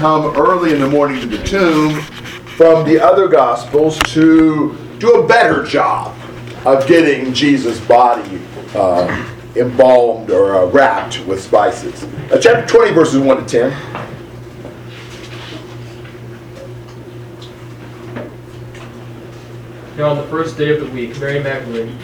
come 0.00 0.34
early 0.34 0.72
in 0.72 0.80
the 0.80 0.88
morning 0.88 1.20
to 1.20 1.26
the 1.26 1.36
tomb 1.44 2.00
from 2.56 2.88
the 2.88 2.98
other 2.98 3.28
Gospels 3.28 3.98
to 4.06 4.74
do 4.98 5.16
a 5.16 5.28
better 5.28 5.62
job 5.62 6.16
of 6.64 6.86
getting 6.86 7.34
Jesus' 7.34 7.78
body 7.80 8.40
uh, 8.74 9.30
embalmed 9.56 10.30
or 10.30 10.56
uh, 10.56 10.64
wrapped 10.70 11.26
with 11.26 11.42
spices. 11.42 12.04
Uh, 12.32 12.40
chapter 12.40 12.66
20, 12.66 12.92
verses 12.94 13.18
1 13.18 13.44
to 13.44 13.44
10. 13.44 13.70
Now 19.98 20.12
on 20.12 20.16
the 20.16 20.26
first 20.30 20.56
day 20.56 20.74
of 20.74 20.80
the 20.80 20.90
week, 20.94 21.20
Mary 21.20 21.42
Magdalene 21.42 21.98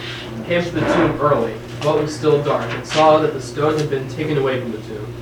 came 0.45 0.63
to 0.63 0.71
the 0.71 0.81
tomb 0.81 1.19
early, 1.19 1.55
while 1.81 1.99
it 1.99 2.03
was 2.03 2.15
still 2.15 2.45
dark, 2.45 2.71
and 2.73 2.87
saw 2.87 3.17
that 3.21 3.33
the 3.33 3.41
stone 3.41 3.79
had 3.79 3.89
been 3.89 4.07
taken 4.11 4.37
away 4.37 4.61
from 4.61 4.73
the 4.73 4.83
tomb. 4.83 5.16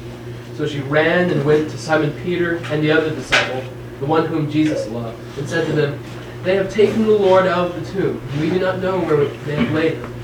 So 0.54 0.68
she 0.68 0.80
ran 0.80 1.30
and 1.30 1.44
went 1.44 1.68
to 1.70 1.78
Simon 1.78 2.12
Peter 2.22 2.56
and 2.66 2.82
the 2.82 2.92
other 2.92 3.10
disciple, 3.10 3.62
the 3.98 4.06
one 4.06 4.24
whom 4.24 4.48
Jesus 4.48 4.88
loved, 4.88 5.18
and 5.36 5.48
said 5.48 5.66
to 5.66 5.72
them, 5.72 6.00
They 6.44 6.54
have 6.54 6.70
taken 6.70 7.04
the 7.04 7.10
Lord 7.10 7.46
out 7.46 7.72
of 7.72 7.86
the 7.86 7.92
tomb, 7.92 8.22
we 8.40 8.50
do 8.50 8.60
not 8.60 8.78
know 8.78 9.00
where 9.00 9.24
they 9.24 9.56
have 9.56 9.72
laid 9.72 9.94
him. 9.94 10.14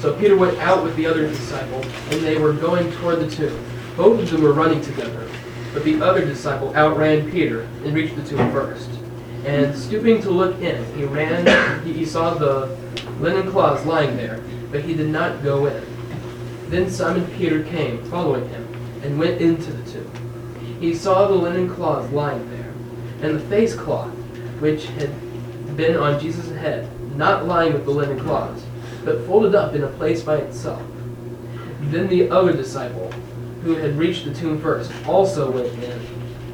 So 0.00 0.14
Peter 0.18 0.36
went 0.36 0.58
out 0.58 0.84
with 0.84 0.94
the 0.96 1.06
other 1.06 1.26
disciple, 1.26 1.82
and 1.82 2.22
they 2.22 2.36
were 2.36 2.52
going 2.52 2.92
toward 2.92 3.20
the 3.20 3.30
tomb. 3.30 3.64
Both 3.96 4.20
of 4.20 4.30
them 4.30 4.42
were 4.42 4.52
running 4.52 4.82
together, 4.82 5.28
but 5.72 5.84
the 5.84 6.02
other 6.02 6.24
disciple 6.24 6.76
outran 6.76 7.30
Peter 7.30 7.62
and 7.82 7.94
reached 7.94 8.14
the 8.14 8.22
tomb 8.24 8.52
first. 8.52 8.90
And 9.46 9.74
stooping 9.74 10.20
to 10.22 10.30
look 10.30 10.60
in, 10.60 10.84
he 10.94 11.04
ran, 11.04 11.82
he 11.84 12.04
saw 12.04 12.34
the 12.34 12.76
linen 13.20 13.50
cloths 13.50 13.86
lying 13.86 14.16
there, 14.18 14.42
but 14.70 14.82
he 14.82 14.94
did 14.94 15.08
not 15.08 15.42
go 15.42 15.66
in. 15.66 15.82
Then 16.68 16.90
Simon 16.90 17.26
Peter 17.38 17.62
came, 17.64 18.04
following 18.10 18.46
him, 18.50 18.67
and 19.02 19.18
went 19.18 19.40
into 19.40 19.72
the 19.72 19.90
tomb. 19.90 20.78
He 20.80 20.94
saw 20.94 21.26
the 21.26 21.34
linen 21.34 21.68
cloths 21.74 22.12
lying 22.12 22.48
there, 22.50 22.72
and 23.22 23.36
the 23.36 23.44
face 23.48 23.74
cloth, 23.74 24.10
which 24.60 24.86
had 24.86 25.10
been 25.76 25.96
on 25.96 26.20
Jesus' 26.20 26.50
head, 26.56 26.88
not 27.16 27.46
lying 27.46 27.72
with 27.72 27.84
the 27.84 27.90
linen 27.90 28.18
cloths, 28.20 28.64
but 29.04 29.24
folded 29.26 29.54
up 29.54 29.74
in 29.74 29.82
a 29.82 29.88
place 29.88 30.22
by 30.22 30.36
itself. 30.36 30.82
Then 31.82 32.08
the 32.08 32.30
other 32.30 32.52
disciple, 32.52 33.10
who 33.62 33.74
had 33.74 33.98
reached 33.98 34.24
the 34.24 34.34
tomb 34.34 34.60
first, 34.60 34.92
also 35.06 35.50
went 35.50 35.72
in, 35.82 36.00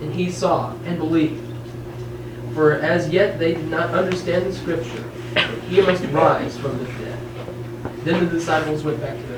and 0.01 0.15
he 0.15 0.31
saw 0.31 0.75
and 0.85 0.99
believed. 0.99 1.43
For 2.55 2.73
as 2.73 3.09
yet 3.11 3.39
they 3.39 3.55
did 3.55 3.69
not 3.69 3.91
understand 3.91 4.47
the 4.47 4.55
scripture, 4.55 5.05
that 5.35 5.51
he 5.65 5.81
must 5.81 6.05
rise 6.05 6.57
from 6.57 6.79
the 6.79 6.85
dead. 6.85 7.19
Then 8.05 8.25
the 8.25 8.31
disciples 8.31 8.85
went 8.85 9.01
back 9.01 9.17
to 9.17 9.23
their. 9.23 9.34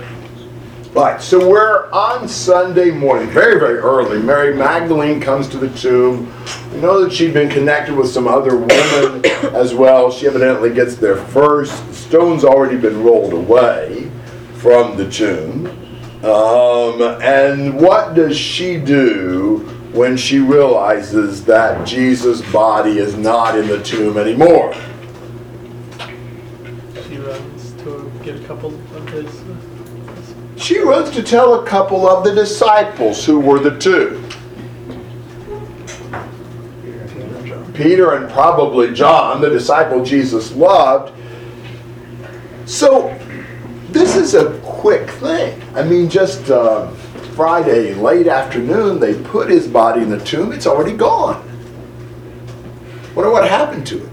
Right, 0.96 1.20
so 1.20 1.46
we're 1.46 1.90
on 1.90 2.26
Sunday 2.26 2.90
morning, 2.90 3.28
very, 3.28 3.60
very 3.60 3.76
early. 3.76 4.18
Mary 4.18 4.56
Magdalene 4.56 5.20
comes 5.20 5.46
to 5.48 5.58
the 5.58 5.68
tomb. 5.78 6.32
We 6.72 6.80
know 6.80 7.04
that 7.04 7.12
she'd 7.12 7.34
been 7.34 7.50
connected 7.50 7.94
with 7.94 8.08
some 8.08 8.26
other 8.26 8.56
women 8.56 9.22
as 9.54 9.74
well. 9.74 10.10
She 10.10 10.26
evidently 10.26 10.72
gets 10.72 10.96
there 10.96 11.18
first. 11.18 11.86
The 11.88 11.92
stone's 11.92 12.44
already 12.44 12.78
been 12.78 13.04
rolled 13.04 13.34
away 13.34 14.10
from 14.54 14.96
the 14.96 15.10
tomb. 15.10 15.66
Um, 16.24 17.02
and 17.20 17.78
what 17.78 18.14
does 18.14 18.34
she 18.34 18.78
do 18.78 19.58
when 19.92 20.16
she 20.16 20.38
realizes 20.38 21.44
that 21.44 21.86
Jesus' 21.86 22.40
body 22.50 23.00
is 23.00 23.18
not 23.18 23.58
in 23.58 23.68
the 23.68 23.82
tomb 23.82 24.16
anymore? 24.16 24.72
She 27.06 27.18
runs 27.18 27.72
to 27.82 28.10
get 28.24 28.40
a 28.40 28.44
couple. 28.46 28.72
She 30.56 30.78
runs 30.78 31.10
to 31.10 31.22
tell 31.22 31.62
a 31.62 31.66
couple 31.66 32.08
of 32.08 32.24
the 32.24 32.34
disciples 32.34 33.24
who 33.24 33.38
were 33.38 33.58
the 33.58 33.78
two. 33.78 34.22
Peter 37.74 38.14
and 38.14 38.30
probably 38.30 38.94
John, 38.94 39.42
the 39.42 39.50
disciple 39.50 40.02
Jesus 40.02 40.52
loved. 40.52 41.12
So, 42.64 43.16
this 43.90 44.16
is 44.16 44.34
a 44.34 44.58
quick 44.60 45.10
thing. 45.10 45.62
I 45.74 45.82
mean, 45.82 46.08
just 46.08 46.50
uh, 46.50 46.90
Friday, 47.34 47.94
late 47.94 48.26
afternoon, 48.26 48.98
they 48.98 49.22
put 49.24 49.50
his 49.50 49.68
body 49.68 50.00
in 50.00 50.08
the 50.08 50.24
tomb. 50.24 50.52
It's 50.52 50.66
already 50.66 50.96
gone. 50.96 51.42
Wonder 53.14 53.30
what 53.30 53.48
happened 53.48 53.86
to 53.88 54.02
it. 54.02 54.12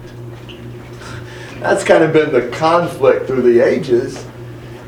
That's 1.61 1.85
kind 1.85 2.03
of 2.03 2.11
been 2.11 2.33
the 2.33 2.49
conflict 2.49 3.27
through 3.27 3.41
the 3.43 3.61
ages. 3.61 4.25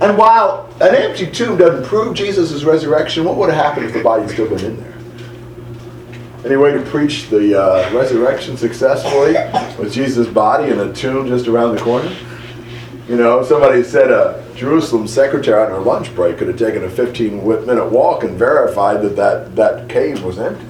And 0.02 0.18
while 0.18 0.70
an 0.82 0.94
empty 0.94 1.26
tomb 1.26 1.58
doesn't 1.58 1.86
prove 1.86 2.16
Jesus' 2.16 2.64
resurrection, 2.64 3.24
what 3.24 3.38
would 3.38 3.50
have 3.50 3.64
happened 3.64 3.86
if 3.86 3.94
the 3.94 4.04
body 4.04 4.24
had 4.24 4.32
still 4.32 4.50
been 4.50 4.64
in 4.64 4.82
there? 4.82 4.94
Any 6.46 6.58
way 6.58 6.74
to 6.74 6.82
preach 6.82 7.30
the 7.30 7.60
uh, 7.60 7.92
resurrection 7.94 8.58
successfully 8.58 9.34
with 9.80 9.94
Jesus' 9.94 10.28
body 10.28 10.72
in 10.72 10.80
a 10.80 10.94
tomb 10.94 11.28
just 11.28 11.48
around 11.48 11.76
the 11.76 11.82
corner? 11.82 12.14
You 13.08 13.16
know, 13.16 13.44
somebody 13.44 13.84
said 13.84 14.12
a 14.12 14.44
Jerusalem 14.56 15.08
secretary 15.08 15.64
on 15.64 15.70
her 15.70 15.80
lunch 15.80 16.14
break 16.14 16.38
could 16.38 16.48
have 16.48 16.58
taken 16.58 16.84
a 16.84 16.90
15 16.90 17.48
minute 17.66 17.86
walk 17.86 18.24
and 18.24 18.38
verified 18.38 19.02
that, 19.02 19.16
that 19.16 19.56
that 19.56 19.90
cave 19.90 20.24
was 20.24 20.40
empty. 20.40 20.66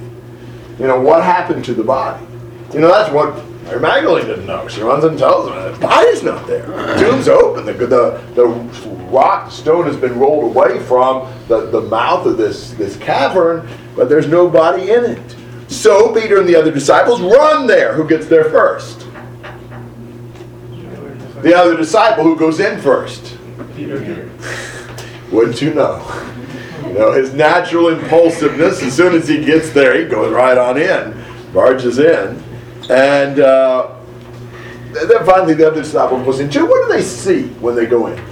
You 0.79 0.87
know, 0.87 0.99
what 0.99 1.23
happened 1.23 1.65
to 1.65 1.73
the 1.73 1.83
body? 1.83 2.25
You 2.73 2.81
know, 2.81 2.89
that's 2.89 3.11
what 3.11 3.41
Mary 3.65 3.79
Magdalene 3.79 4.27
didn't 4.27 4.45
know. 4.45 4.67
She 4.67 4.81
runs 4.81 5.03
and 5.03 5.17
tells 5.17 5.49
them 5.49 5.73
the 5.73 5.79
body's 5.79 6.21
not 6.21 6.45
there. 6.45 6.67
The 6.67 6.95
tomb's 7.01 7.27
open. 7.27 7.65
The, 7.65 7.73
the, 7.73 8.23
the 8.35 8.45
rock 9.09 9.51
stone 9.51 9.85
has 9.85 9.97
been 9.97 10.19
rolled 10.19 10.55
away 10.55 10.79
from 10.83 11.33
the, 11.47 11.65
the 11.71 11.81
mouth 11.81 12.27
of 12.27 12.37
this, 12.37 12.71
this 12.73 12.95
cavern, 12.97 13.67
but 13.95 14.07
there's 14.07 14.27
no 14.27 14.47
body 14.47 14.91
in 14.91 15.03
it. 15.03 15.35
So 15.67 16.13
Peter 16.13 16.39
and 16.39 16.47
the 16.47 16.55
other 16.55 16.71
disciples 16.71 17.21
run 17.21 17.65
there. 17.65 17.93
Who 17.93 18.07
gets 18.07 18.27
there 18.27 18.45
first? 18.45 19.07
The 21.41 21.55
other 21.55 21.75
disciple 21.75 22.23
who 22.23 22.35
goes 22.35 22.59
in 22.59 22.79
first. 22.79 23.35
Peter. 23.75 24.29
Wouldn't 25.31 25.59
you 25.61 25.73
know? 25.73 26.05
You 26.85 26.93
know, 26.93 27.11
his 27.13 27.33
natural 27.33 27.89
impulsiveness, 27.89 28.83
as 28.83 28.95
soon 28.95 29.15
as 29.15 29.27
he 29.27 29.43
gets 29.43 29.71
there, 29.71 29.99
he 29.99 30.07
goes 30.07 30.31
right 30.31 30.57
on 30.57 30.77
in, 30.77 31.19
barges 31.51 31.97
in. 31.97 32.43
And 32.89 33.39
uh, 33.39 33.95
then 34.91 35.25
finally 35.25 35.53
the 35.53 35.67
other 35.67 35.81
disciple 35.81 36.23
goes 36.23 36.39
in. 36.39 36.47
What 36.47 36.87
do 36.87 36.93
they 36.93 37.01
see 37.01 37.47
when 37.59 37.75
they 37.75 37.85
go 37.85 38.07
in? 38.07 38.23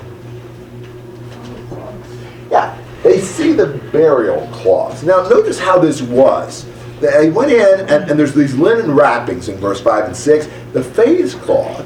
Yeah, 2.50 2.78
they 3.02 3.20
see 3.20 3.54
the 3.54 3.80
burial 3.92 4.48
cloths. 4.54 5.04
Now, 5.04 5.28
notice 5.28 5.60
how 5.60 5.80
this 5.80 6.02
was. 6.02 6.66
They 7.00 7.30
went 7.30 7.52
in, 7.52 7.82
and, 7.82 8.10
and 8.10 8.20
there's 8.20 8.34
these 8.34 8.56
linen 8.56 8.92
wrappings 8.92 9.50
in 9.50 9.58
verse 9.58 9.82
5 9.82 10.06
and 10.06 10.16
6. 10.16 10.48
The 10.72 10.84
face 10.84 11.34
cloth, 11.34 11.86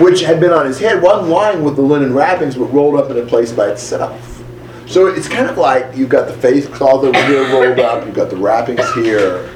which 0.00 0.22
had 0.22 0.40
been 0.40 0.52
on 0.52 0.66
his 0.66 0.78
head, 0.78 1.02
wasn't 1.02 1.28
lying 1.28 1.62
with 1.62 1.76
the 1.76 1.82
linen 1.82 2.14
wrappings, 2.14 2.56
but 2.56 2.64
rolled 2.72 2.96
up 2.96 3.10
in 3.10 3.18
a 3.18 3.26
place 3.26 3.52
by 3.52 3.68
itself. 3.68 4.42
So 4.86 5.06
it's 5.06 5.28
kind 5.28 5.48
of 5.48 5.56
like 5.56 5.96
you've 5.96 6.08
got 6.08 6.26
the 6.26 6.34
face 6.34 6.66
cloth 6.66 7.04
over 7.04 7.26
here 7.26 7.42
rolled 7.52 7.78
up, 7.78 8.04
you've 8.04 8.14
got 8.14 8.30
the 8.30 8.36
wrappings 8.36 8.92
here. 8.94 9.53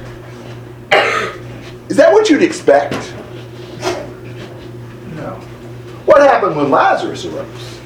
Is 1.99 2.05
that 2.05 2.13
what 2.13 2.31
you'd 2.31 2.45
expect? 2.45 2.93
No. 5.17 5.35
What 6.07 6.21
happened 6.21 6.55
when 6.55 6.71
Lazarus 6.71 7.25
arose? 7.25 7.81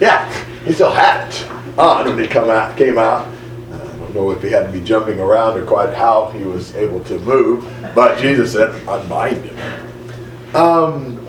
Yeah, 0.00 0.32
he 0.64 0.72
still 0.72 0.92
had 0.92 1.28
it 1.28 1.50
on 1.76 2.06
when 2.06 2.20
he 2.20 2.28
come 2.28 2.48
out, 2.48 2.76
came 2.76 2.96
out. 2.96 3.26
I 3.72 3.76
don't 3.76 4.14
know 4.14 4.30
if 4.30 4.40
he 4.40 4.50
had 4.50 4.66
to 4.66 4.72
be 4.72 4.80
jumping 4.80 5.18
around 5.18 5.58
or 5.58 5.66
quite 5.66 5.94
how 5.94 6.30
he 6.30 6.44
was 6.44 6.76
able 6.76 7.02
to 7.06 7.18
move, 7.18 7.68
but 7.92 8.20
Jesus 8.20 8.52
said, 8.52 8.70
unbind 8.86 9.44
him. 9.44 10.54
Um, 10.54 11.26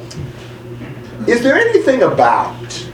is 1.27 1.41
there 1.41 1.55
anything 1.55 2.03
about 2.03 2.87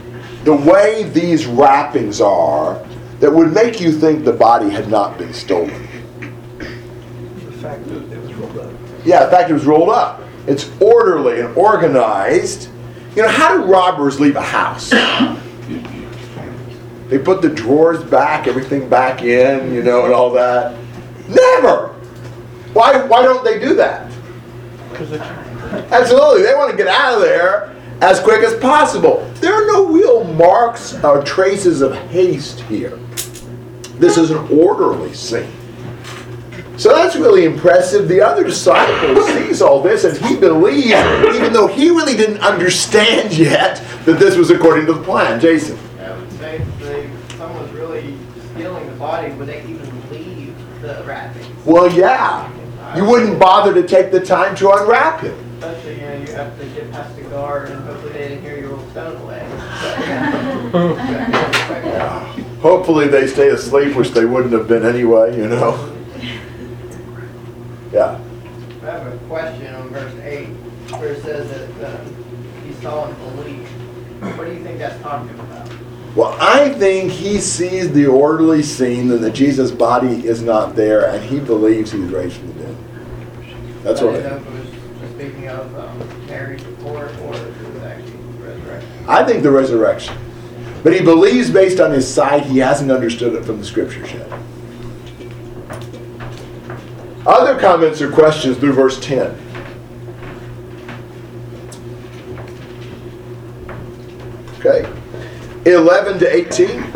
the 0.44 0.54
way 0.54 1.02
these 1.02 1.44
wrappings 1.44 2.22
are 2.22 2.82
that 3.18 3.30
would 3.30 3.52
make 3.52 3.78
you 3.78 3.92
think 3.92 4.24
the 4.24 4.32
body 4.32 4.70
had 4.70 4.88
not 4.88 5.18
been 5.18 5.34
stolen? 5.34 5.88
The 7.60 7.68
fact 7.68 7.86
that 7.88 8.10
it 8.10 8.22
was 8.22 8.32
rolled 8.34 8.58
up. 8.58 8.89
Yeah, 9.04 9.24
in 9.24 9.30
fact, 9.30 9.50
it 9.50 9.54
was 9.54 9.64
rolled 9.64 9.88
up. 9.88 10.20
It's 10.46 10.70
orderly 10.80 11.40
and 11.40 11.56
organized. 11.56 12.68
You 13.16 13.22
know, 13.22 13.28
how 13.28 13.56
do 13.56 13.64
robbers 13.64 14.20
leave 14.20 14.36
a 14.36 14.42
house? 14.42 14.90
They 17.08 17.18
put 17.18 17.42
the 17.42 17.48
drawers 17.48 18.04
back, 18.04 18.46
everything 18.46 18.88
back 18.88 19.22
in, 19.22 19.74
you 19.74 19.82
know, 19.82 20.04
and 20.04 20.14
all 20.14 20.30
that. 20.30 20.76
Never. 21.28 21.88
Why? 22.72 23.02
Why 23.04 23.22
don't 23.22 23.44
they 23.44 23.58
do 23.58 23.74
that? 23.74 24.10
Absolutely, 25.90 26.42
they 26.42 26.54
want 26.54 26.70
to 26.70 26.76
get 26.76 26.86
out 26.86 27.14
of 27.14 27.22
there 27.22 27.74
as 28.00 28.20
quick 28.20 28.42
as 28.44 28.54
possible. 28.60 29.28
There 29.36 29.52
are 29.52 29.66
no 29.66 29.86
real 29.86 30.24
marks 30.24 30.94
or 31.02 31.22
traces 31.22 31.80
of 31.82 31.94
haste 31.94 32.60
here. 32.60 32.96
This 33.98 34.16
is 34.16 34.30
an 34.30 34.38
orderly 34.56 35.12
scene. 35.12 35.50
So 36.80 36.94
that's 36.94 37.14
really 37.14 37.44
impressive. 37.44 38.08
The 38.08 38.22
other 38.22 38.42
disciple 38.42 39.22
sees 39.26 39.60
all 39.60 39.82
this 39.82 40.04
and 40.04 40.16
he 40.16 40.34
believes, 40.34 40.86
even 41.36 41.52
though 41.52 41.66
he 41.66 41.90
really 41.90 42.16
didn't 42.16 42.38
understand 42.38 43.36
yet, 43.36 43.84
that 44.06 44.18
this 44.18 44.34
was 44.34 44.50
according 44.50 44.86
to 44.86 44.94
the 44.94 45.02
plan. 45.02 45.38
Jason. 45.38 45.78
I 45.98 46.16
would 46.16 46.32
say 46.32 46.56
if 46.56 46.78
they, 46.78 47.10
someone 47.36 47.60
was 47.60 47.70
really 47.72 48.16
stealing 48.54 48.86
the 48.86 48.96
body, 48.96 49.30
would 49.34 49.48
they 49.48 49.62
even 49.64 50.10
leave 50.10 50.56
the 50.80 51.04
wrapping? 51.06 51.44
Well, 51.66 51.92
yeah. 51.92 52.50
You 52.96 53.04
wouldn't 53.04 53.38
bother 53.38 53.74
to 53.74 53.86
take 53.86 54.10
the 54.10 54.24
time 54.24 54.56
to 54.56 54.70
unwrap 54.70 55.20
him. 55.20 55.36
Especially, 55.58 55.96
you 55.96 56.00
know, 56.00 56.14
you 56.14 56.32
have 56.32 56.58
to 56.58 56.64
get 56.68 56.90
past 56.92 57.14
the 57.14 57.24
guard 57.24 57.68
and 57.68 57.84
hopefully 57.84 58.14
they 58.14 58.28
didn't 58.28 58.42
hear 58.42 58.56
you 58.58 58.68
roll 58.68 58.90
stone 58.92 59.20
away. 59.20 59.46
Yeah. 60.72 62.36
Hopefully 62.62 63.06
they 63.08 63.26
stay 63.26 63.48
asleep, 63.48 63.94
which 63.94 64.12
they 64.12 64.24
wouldn't 64.24 64.54
have 64.54 64.66
been 64.66 64.86
anyway, 64.86 65.36
you 65.36 65.46
know? 65.46 65.99
Yeah. 67.92 68.18
I 68.82 68.86
have 68.86 69.06
a 69.06 69.16
question 69.28 69.74
on 69.74 69.88
verse 69.90 70.14
eight, 70.22 70.46
where 70.98 71.12
it 71.12 71.22
says 71.22 71.50
that, 71.50 72.00
um, 72.00 72.64
he 72.66 72.72
saw 72.82 73.06
and 73.06 73.16
believed. 73.36 73.68
What 74.36 74.46
do 74.46 74.52
you 74.52 74.62
think 74.62 74.78
that's 74.78 75.00
talking 75.02 75.30
about? 75.30 75.68
Well, 76.14 76.36
I 76.40 76.70
think 76.70 77.12
he 77.12 77.38
sees 77.38 77.92
the 77.92 78.06
orderly 78.06 78.62
scene 78.62 79.10
and 79.12 79.22
that 79.22 79.32
Jesus' 79.32 79.70
body 79.70 80.26
is 80.26 80.42
not 80.42 80.74
there, 80.74 81.06
and 81.06 81.24
he 81.24 81.38
believes 81.40 81.92
he's 81.92 82.10
raised 82.10 82.36
from 82.38 82.48
the 82.48 82.64
dead. 82.64 82.76
That's 83.82 84.00
I 84.00 84.04
what 84.04 84.12
didn't 84.12 84.30
know 84.30 84.36
I 84.36 84.40
if 84.40 84.46
it 84.46 84.52
was 84.52 85.00
just 85.00 85.14
speaking 85.14 85.48
of, 85.48 85.78
um, 85.78 86.26
Mary's 86.26 86.64
report 86.64 87.10
or 87.22 87.34
if 87.34 87.62
it 87.62 87.74
was 87.74 87.82
actually 87.82 88.12
resurrection. 88.40 88.90
I 89.08 89.24
think 89.24 89.42
the 89.42 89.50
resurrection. 89.50 90.16
But 90.82 90.94
he 90.94 91.00
believes 91.00 91.50
based 91.50 91.80
on 91.80 91.90
his 91.92 92.12
sight, 92.12 92.44
he 92.44 92.58
hasn't 92.58 92.90
understood 92.90 93.34
it 93.34 93.44
from 93.44 93.58
the 93.58 93.64
scriptures 93.64 94.12
yet. 94.12 94.30
Other 97.30 97.56
comments 97.60 98.02
or 98.02 98.10
questions 98.10 98.56
through 98.56 98.72
verse 98.72 98.98
10? 98.98 99.30
Okay. 104.58 104.92
11 105.64 106.18
to 106.18 106.34
18. 106.34 106.90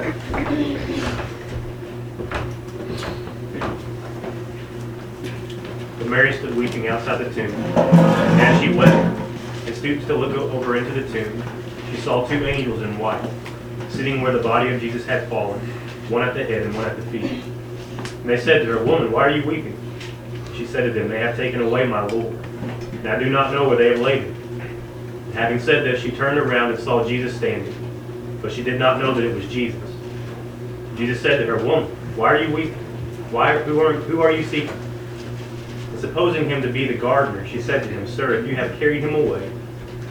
But 5.99 6.07
Mary 6.09 6.33
stood 6.33 6.57
weeping 6.57 6.89
outside 6.89 7.25
the 7.25 7.33
tomb. 7.33 7.55
As 8.41 8.61
she 8.61 8.71
wept 8.75 8.91
and 8.91 9.77
stooped 9.77 10.09
to 10.09 10.17
look 10.17 10.37
over 10.37 10.75
into 10.75 11.01
the 11.01 11.09
tomb, 11.13 11.45
she 11.93 11.97
saw 11.99 12.27
two 12.27 12.45
angels 12.45 12.83
in 12.83 12.99
white, 12.99 13.23
sitting 13.89 14.21
where 14.21 14.33
the 14.33 14.43
body 14.43 14.75
of 14.75 14.81
Jesus 14.81 15.07
had 15.07 15.29
fallen, 15.29 15.61
one 16.09 16.23
at 16.23 16.35
the 16.35 16.43
head 16.43 16.63
and 16.63 16.75
one 16.75 16.87
at 16.87 16.97
the 16.97 17.03
feet. 17.05 17.31
And 17.31 18.29
they 18.29 18.41
said 18.41 18.63
to 18.63 18.73
her, 18.73 18.85
Woman, 18.85 19.13
why 19.13 19.29
are 19.29 19.31
you 19.31 19.47
weeping? 19.47 19.84
She 20.57 20.67
said 20.67 20.85
to 20.85 20.93
them, 20.93 21.09
They 21.09 21.21
have 21.21 21.37
taken 21.37 21.63
away 21.63 21.87
my 21.87 22.07
Lord, 22.07 22.35
and 22.35 23.09
I 23.09 23.19
do 23.19 23.29
not 23.29 23.53
know 23.53 23.69
where 23.69 23.77
they 23.77 23.89
have 23.89 24.01
laid 24.01 24.23
him. 24.23 24.61
And 24.61 25.35
having 25.35 25.59
said 25.59 25.85
this, 25.85 26.01
she 26.01 26.11
turned 26.11 26.39
around 26.39 26.73
and 26.73 26.81
saw 26.83 27.07
Jesus 27.07 27.37
standing, 27.37 28.39
but 28.41 28.53
she 28.53 28.63
did 28.63 28.79
not 28.79 29.01
know 29.01 29.13
that 29.15 29.25
it 29.25 29.35
was 29.35 29.47
Jesus. 29.49 29.83
Jesus 30.97 31.21
said 31.21 31.39
to 31.39 31.47
her, 31.47 31.57
Woman, 31.57 31.91
why 32.15 32.35
are 32.35 32.43
you 32.43 32.55
weeping? 32.55 32.75
Why, 33.33 33.59
who 33.59 33.81
are, 33.81 33.95
who 33.95 34.23
are 34.23 34.31
you 34.31 34.45
seeking? 34.45 34.71
And 35.91 36.01
supposing 36.01 36.49
him 36.49 36.63
to 36.63 36.73
be 36.73 36.87
the 36.87 36.95
gardener, 36.95 37.45
she 37.49 37.61
said 37.61 37.83
to 37.83 37.89
him, 37.89 38.07
Sir, 38.07 38.35
if 38.35 38.47
you 38.47 38.55
have 38.55 38.79
carried 38.79 39.03
him 39.03 39.17
away, 39.17 39.51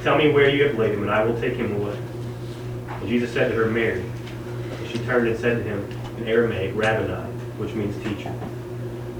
tell 0.04 0.18
me 0.18 0.30
where 0.30 0.50
you 0.50 0.68
have 0.68 0.78
laid 0.78 0.94
him, 0.94 1.04
and 1.04 1.12
I 1.12 1.24
will 1.24 1.40
take 1.40 1.56
him 1.56 1.74
away. 1.78 1.98
And 2.90 3.08
Jesus 3.08 3.32
said 3.32 3.50
to 3.50 3.56
her, 3.56 3.68
Mary. 3.68 4.02
And 4.02 4.90
she 4.90 4.98
turned 5.00 5.28
and 5.30 5.40
said 5.40 5.58
to 5.58 5.64
him 5.64 5.90
in 6.18 6.28
Aramaic, 6.28 6.76
Rabboni, 6.76 7.14
which 7.58 7.74
means 7.74 7.96
teacher. 8.04 8.34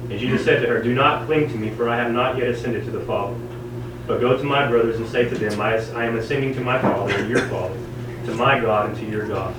And 0.10 0.20
Jesus 0.20 0.44
said 0.44 0.62
to 0.62 0.68
her, 0.68 0.82
Do 0.82 0.94
not 0.94 1.26
cling 1.26 1.50
to 1.50 1.56
me, 1.56 1.70
for 1.72 1.90
I 1.90 1.96
have 1.98 2.12
not 2.12 2.38
yet 2.38 2.50
ascended 2.50 2.86
to 2.86 2.92
the 2.92 3.02
Father. 3.02 3.36
But 4.06 4.20
go 4.20 4.38
to 4.38 4.44
my 4.44 4.68
brothers 4.68 4.98
and 4.98 5.08
say 5.08 5.30
to 5.30 5.36
them, 5.36 5.62
I 5.62 5.76
am 6.06 6.18
ascending 6.18 6.54
to 6.56 6.62
my 6.62 6.80
Father 6.80 7.14
and 7.14 7.30
your 7.30 7.48
Father, 7.48 7.78
to 8.26 8.36
my 8.36 8.60
God 8.60 8.90
and 8.90 8.98
to 9.00 9.06
your 9.06 9.28
God. 9.28 9.56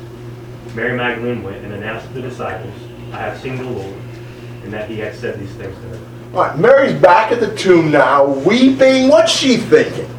Mary 0.75 0.97
Magdalene 0.97 1.43
went 1.43 1.65
and 1.65 1.73
announced 1.73 2.07
to 2.09 2.13
the 2.15 2.23
disciples, 2.23 2.75
I 3.13 3.19
have 3.19 3.41
seen 3.41 3.57
the 3.57 3.65
Lord, 3.65 3.95
and 4.65 4.73
that 4.73 4.91
he 4.91 4.99
had 4.99 5.15
said 5.15 5.39
these 5.39 5.53
things 5.53 5.75
to 5.77 5.89
her. 5.89 6.01
All 6.35 6.43
right, 6.43 6.59
Mary's 6.59 7.01
back 7.01 7.31
at 7.33 7.41
the 7.41 7.55
tomb 7.57 7.91
now, 7.91 8.27
weeping. 8.27 9.09
What's 9.09 9.33
she 9.33 9.57
thinking? 9.57 10.11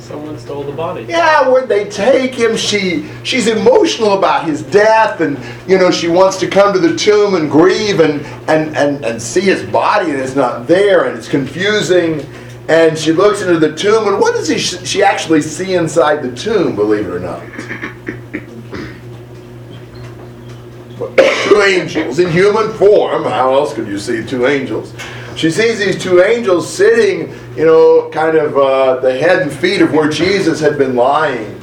Someone 0.00 0.38
stole 0.38 0.64
the 0.64 0.72
body. 0.72 1.04
Yeah, 1.04 1.48
where'd 1.48 1.68
they 1.68 1.88
take 1.88 2.34
him? 2.34 2.56
She 2.56 3.08
she's 3.24 3.46
emotional 3.46 4.18
about 4.18 4.44
his 4.44 4.62
death, 4.62 5.20
and 5.20 5.38
you 5.68 5.78
know 5.78 5.90
she 5.90 6.08
wants 6.08 6.36
to 6.38 6.48
come 6.48 6.72
to 6.72 6.78
the 6.78 6.96
tomb 6.96 7.34
and 7.34 7.50
grieve 7.50 8.00
and 8.00 8.20
and 8.48 8.76
and, 8.76 9.04
and 9.04 9.20
see 9.20 9.40
his 9.40 9.62
body, 9.62 10.10
and 10.10 10.20
it's 10.20 10.36
not 10.36 10.66
there, 10.66 11.04
and 11.04 11.16
it's 11.16 11.28
confusing. 11.28 12.26
And 12.68 12.96
she 12.96 13.12
looks 13.12 13.42
into 13.42 13.58
the 13.58 13.74
tomb, 13.74 14.06
and 14.06 14.20
what 14.20 14.34
does 14.34 14.48
he, 14.48 14.58
she 14.58 15.02
actually 15.02 15.42
see 15.42 15.74
inside 15.74 16.22
the 16.22 16.34
tomb? 16.36 16.76
Believe 16.76 17.06
it 17.06 17.10
or 17.10 17.18
not, 17.18 17.42
two 21.48 21.62
angels 21.62 22.18
in 22.18 22.30
human 22.30 22.72
form. 22.74 23.24
How 23.24 23.52
else 23.52 23.74
could 23.74 23.88
you 23.88 23.98
see 23.98 24.24
two 24.24 24.46
angels? 24.46 24.94
She 25.36 25.50
sees 25.50 25.78
these 25.78 26.00
two 26.00 26.22
angels 26.22 26.72
sitting, 26.72 27.34
you 27.56 27.66
know, 27.66 28.08
kind 28.10 28.36
of 28.36 28.56
uh, 28.56 28.96
the 29.00 29.16
head 29.16 29.42
and 29.42 29.52
feet 29.52 29.82
of 29.82 29.92
where 29.92 30.08
Jesus 30.08 30.60
had 30.60 30.78
been 30.78 30.96
lying. 30.96 31.58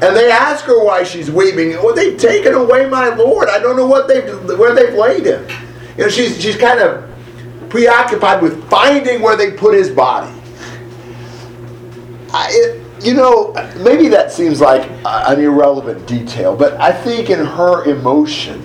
And 0.00 0.16
they 0.16 0.30
ask 0.30 0.64
her 0.64 0.82
why 0.84 1.02
she's 1.02 1.30
weeping. 1.30 1.70
Well, 1.70 1.94
they've 1.94 2.18
taken 2.18 2.54
away 2.54 2.88
my 2.88 3.08
Lord. 3.08 3.48
I 3.48 3.58
don't 3.58 3.76
know 3.76 3.86
what 3.86 4.06
they've 4.06 4.58
where 4.58 4.74
they've 4.74 4.94
laid 4.94 5.26
him. 5.26 5.46
You 5.96 6.04
know, 6.04 6.08
she's 6.08 6.40
she's 6.40 6.56
kind 6.56 6.78
of 6.80 7.10
preoccupied 7.68 8.40
with 8.40 8.68
finding 8.70 9.20
where 9.20 9.36
they 9.36 9.50
put 9.50 9.74
his 9.74 9.90
body. 9.90 10.32
I, 12.32 12.48
it, 12.50 13.04
you 13.04 13.14
know, 13.14 13.52
maybe 13.78 14.08
that 14.08 14.32
seems 14.32 14.60
like 14.60 14.88
an 15.04 15.40
irrelevant 15.40 16.06
detail, 16.06 16.56
but 16.56 16.80
I 16.80 16.92
think 16.92 17.30
in 17.30 17.44
her 17.44 17.84
emotion 17.84 18.62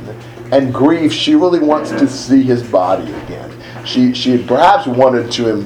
and 0.52 0.74
grief, 0.74 1.12
she 1.12 1.36
really 1.36 1.60
wants 1.60 1.90
to 1.92 2.08
see 2.08 2.44
his 2.44 2.62
body 2.64 3.12
again. 3.12 3.52
She 3.86 4.14
she 4.14 4.38
perhaps 4.38 4.86
wanted 4.86 5.32
to 5.34 5.66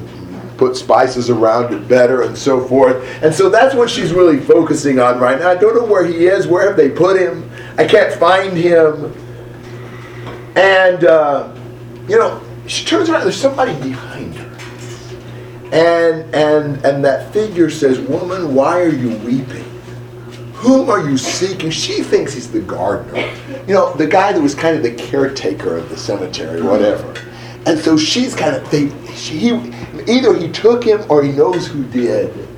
put 0.58 0.76
spices 0.76 1.30
around 1.30 1.72
it 1.72 1.88
better 1.88 2.22
and 2.22 2.36
so 2.36 2.66
forth. 2.66 2.96
And 3.22 3.32
so 3.32 3.48
that's 3.48 3.74
what 3.74 3.88
she's 3.88 4.12
really 4.12 4.40
focusing 4.40 4.98
on 4.98 5.18
right 5.18 5.38
now. 5.38 5.50
I 5.50 5.54
don't 5.54 5.74
know 5.74 5.86
where 5.86 6.04
he 6.04 6.26
is. 6.26 6.46
Where 6.46 6.66
have 6.66 6.76
they 6.76 6.90
put 6.90 7.18
him? 7.18 7.48
I 7.78 7.86
can't 7.86 8.12
find 8.12 8.56
him. 8.56 9.14
And 10.56 11.04
uh, 11.04 11.54
you 12.08 12.18
know, 12.18 12.42
she 12.66 12.84
turns 12.84 13.08
around. 13.08 13.22
There's 13.22 13.40
somebody 13.40 13.72
behind 13.80 14.34
her. 14.34 14.48
And 15.72 16.34
and 16.34 16.84
and 16.84 17.04
that 17.04 17.32
figure 17.32 17.70
says, 17.70 18.00
"Woman, 18.00 18.54
why 18.54 18.80
are 18.80 18.88
you 18.88 19.16
weeping? 19.18 19.64
Whom 20.54 20.90
are 20.90 21.08
you 21.08 21.16
seeking?" 21.16 21.70
She 21.70 22.02
thinks 22.02 22.32
he's 22.34 22.50
the 22.50 22.60
gardener. 22.60 23.30
You 23.68 23.74
know, 23.74 23.92
the 23.94 24.06
guy 24.06 24.32
that 24.32 24.40
was 24.40 24.54
kind 24.54 24.76
of 24.76 24.82
the 24.82 24.94
caretaker 24.94 25.76
of 25.76 25.88
the 25.90 25.96
cemetery, 25.96 26.62
whatever. 26.62 27.14
And 27.68 27.78
so 27.78 27.98
she's 27.98 28.34
kind 28.34 28.56
of 28.56 28.70
they 28.70 28.88
she 29.14 29.38
he, 29.38 29.48
either 30.08 30.34
he 30.34 30.50
took 30.50 30.82
him 30.82 31.04
or 31.10 31.22
he 31.22 31.32
knows 31.32 31.66
who 31.66 31.84
did. 31.84 32.48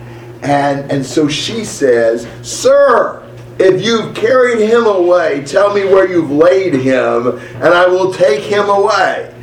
And 0.44 0.88
and 0.88 1.04
so 1.04 1.26
she 1.26 1.64
says, 1.64 2.28
"Sir, 2.42 3.28
if 3.58 3.84
you've 3.84 4.14
carried 4.14 4.60
him 4.60 4.86
away, 4.86 5.44
tell 5.44 5.74
me 5.74 5.84
where 5.84 6.08
you've 6.08 6.30
laid 6.30 6.74
him, 6.74 7.26
and 7.56 7.74
I 7.74 7.88
will 7.88 8.14
take 8.14 8.44
him 8.44 8.68
away." 8.68 9.34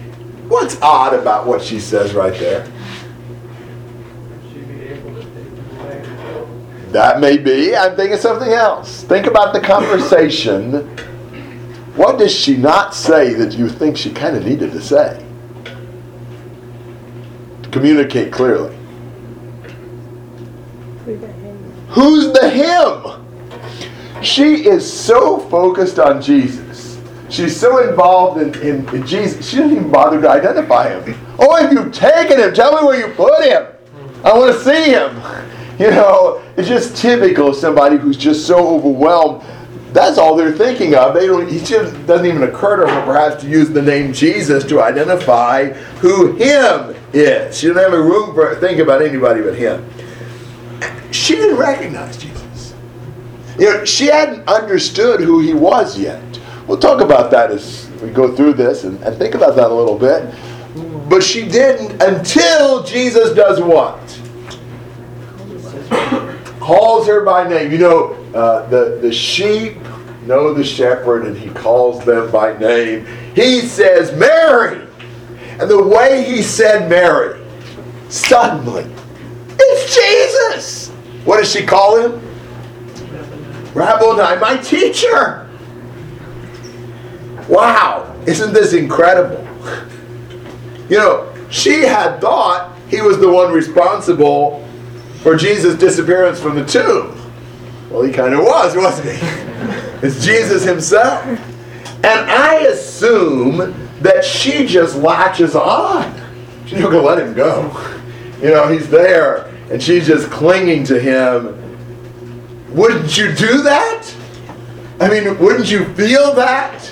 What's 0.48 0.82
odd 0.82 1.14
about 1.14 1.46
what 1.46 1.62
she 1.62 1.82
says 1.82 2.14
right 2.14 2.34
there? 2.40 2.66
That 6.92 7.20
may 7.20 7.36
be. 7.36 7.76
I'm 7.76 7.98
thinking 7.98 8.18
something 8.18 8.54
else. 8.54 9.04
Think 9.04 9.28
about 9.28 9.54
the 9.54 9.60
conversation. 9.60 10.88
What 11.98 12.18
does 12.18 12.34
she 12.34 12.56
not 12.56 12.96
say 12.96 13.34
that 13.34 13.58
you 13.58 13.68
think 13.68 13.98
she 13.98 14.12
kind 14.12 14.38
of 14.38 14.46
needed 14.46 14.72
to 14.72 14.82
say? 14.82 15.27
Communicate 17.78 18.32
clearly. 18.32 18.76
Who's 21.90 22.34
the 22.34 22.50
him? 22.50 24.24
She 24.24 24.66
is 24.66 24.92
so 24.92 25.38
focused 25.42 26.00
on 26.00 26.20
Jesus. 26.20 27.00
She's 27.30 27.56
so 27.56 27.88
involved 27.88 28.42
in, 28.42 28.56
in, 28.68 28.96
in 28.96 29.06
Jesus, 29.06 29.48
she 29.48 29.58
doesn't 29.58 29.78
even 29.78 29.92
bother 29.92 30.20
to 30.20 30.28
identify 30.28 30.90
him. 30.90 31.16
Oh, 31.38 31.56
if 31.64 31.72
you've 31.72 31.94
taken 31.94 32.40
him, 32.40 32.52
tell 32.52 32.76
me 32.82 32.88
where 32.88 33.08
you 33.08 33.14
put 33.14 33.44
him. 33.44 33.68
I 34.24 34.34
want 34.36 34.56
to 34.56 34.64
see 34.64 34.92
him. 34.92 35.22
You 35.78 35.92
know, 35.92 36.44
it's 36.58 36.68
just 36.68 36.98
typical 36.98 37.50
of 37.50 37.56
somebody 37.56 37.98
who's 37.98 38.18
just 38.18 38.48
so 38.48 38.68
overwhelmed. 38.68 39.44
That's 39.98 40.20
all 40.20 40.36
they're 40.36 40.52
thinking 40.52 40.94
of. 40.94 41.16
They 41.16 41.26
don't. 41.26 41.50
It 41.50 41.66
just 41.66 42.06
doesn't 42.06 42.28
even 42.28 42.44
occur 42.44 42.86
to 42.86 42.88
her, 42.88 43.04
perhaps, 43.04 43.42
to 43.42 43.50
use 43.50 43.72
the 43.72 43.82
name 43.82 44.14
Jesus 44.14 44.64
to 44.66 44.80
identify 44.80 45.70
who 46.04 46.36
Him 46.36 46.96
is. 47.14 47.58
She 47.58 47.66
didn't 47.66 47.82
have 47.82 47.94
a 47.94 48.02
room 48.04 48.36
for 48.36 48.54
think 48.58 48.78
about 48.78 49.02
anybody 49.02 49.42
but 49.42 49.56
Him. 49.56 49.90
She 51.12 51.34
didn't 51.34 51.58
recognize 51.58 52.16
Jesus. 52.16 52.76
You 53.58 53.74
know, 53.74 53.86
she 53.86 54.06
hadn't 54.06 54.48
understood 54.48 55.20
who 55.20 55.40
He 55.40 55.56
was 55.56 55.98
yet. 55.98 56.40
We'll 56.68 56.78
talk 56.78 57.02
about 57.02 57.32
that 57.32 57.50
as 57.50 57.90
we 58.00 58.12
go 58.12 58.36
through 58.36 58.54
this 58.54 58.84
and, 58.84 59.02
and 59.02 59.18
think 59.18 59.34
about 59.34 59.56
that 59.56 59.72
a 59.72 59.74
little 59.74 59.98
bit. 59.98 60.32
But 61.10 61.24
she 61.24 61.48
didn't 61.48 62.04
until 62.04 62.84
Jesus 62.84 63.34
does 63.34 63.60
what? 63.60 63.98
calls 66.68 67.08
her 67.08 67.24
by 67.24 67.48
name. 67.48 67.72
You 67.72 67.78
know, 67.78 68.14
uh, 68.36 68.68
the, 68.68 69.00
the 69.02 69.12
sheep 69.12 69.78
know 70.28 70.54
the 70.54 70.64
shepherd 70.64 71.26
and 71.26 71.38
he 71.38 71.50
calls 71.50 72.04
them 72.06 72.30
by 72.32 72.58
name. 72.58 73.08
He 73.34 73.62
says, 73.62 74.16
Mary. 74.18 74.86
And 75.60 75.70
the 75.70 75.82
way 75.82 76.24
he 76.24 76.44
said 76.44 76.90
Mary, 76.90 77.44
suddenly, 78.10 78.86
it's 79.60 79.96
Jesus! 79.96 80.90
What 81.26 81.38
does 81.38 81.52
she 81.52 81.66
call 81.66 82.00
him? 82.00 82.22
Rabboni, 83.74 84.40
my 84.40 84.58
teacher! 84.58 85.50
Wow, 87.48 88.16
isn't 88.26 88.54
this 88.54 88.74
incredible? 88.74 89.46
You 90.90 90.96
know, 90.96 91.34
she 91.50 91.82
had 91.82 92.22
thought 92.22 92.74
he 92.88 93.02
was 93.02 93.20
the 93.20 93.30
one 93.30 93.52
responsible 93.52 94.66
for 95.22 95.36
Jesus' 95.36 95.78
disappearance 95.78 96.40
from 96.40 96.56
the 96.56 96.64
tomb. 96.64 97.14
Well, 97.90 98.04
he 98.04 98.14
kind 98.14 98.34
of 98.34 98.46
was, 98.46 98.74
wasn't 98.74 99.18
he? 99.18 99.44
It's 100.02 100.24
Jesus 100.24 100.64
himself. 100.64 101.26
And 102.04 102.32
I 102.32 102.60
assume 102.70 103.58
that 104.02 104.24
she 104.24 104.66
just 104.66 104.96
latches 104.98 105.56
on. 105.56 106.14
She's 106.66 106.80
not 106.80 106.92
going 106.92 107.04
to 107.04 107.10
let 107.10 107.20
him 107.20 107.34
go. 107.34 107.72
You 108.42 108.52
know, 108.52 108.68
he's 108.68 108.90
there 108.90 109.46
and 109.72 109.82
she's 109.82 110.06
just 110.06 110.30
clinging 110.30 110.84
to 110.86 111.00
him. 111.00 111.56
Wouldn't 112.70 113.18
you 113.18 113.34
do 113.34 113.64
that? 113.64 114.14
I 115.00 115.10
mean, 115.10 115.38
wouldn't 115.40 115.72
you 115.72 115.86
feel 115.96 116.34
that? 116.36 116.92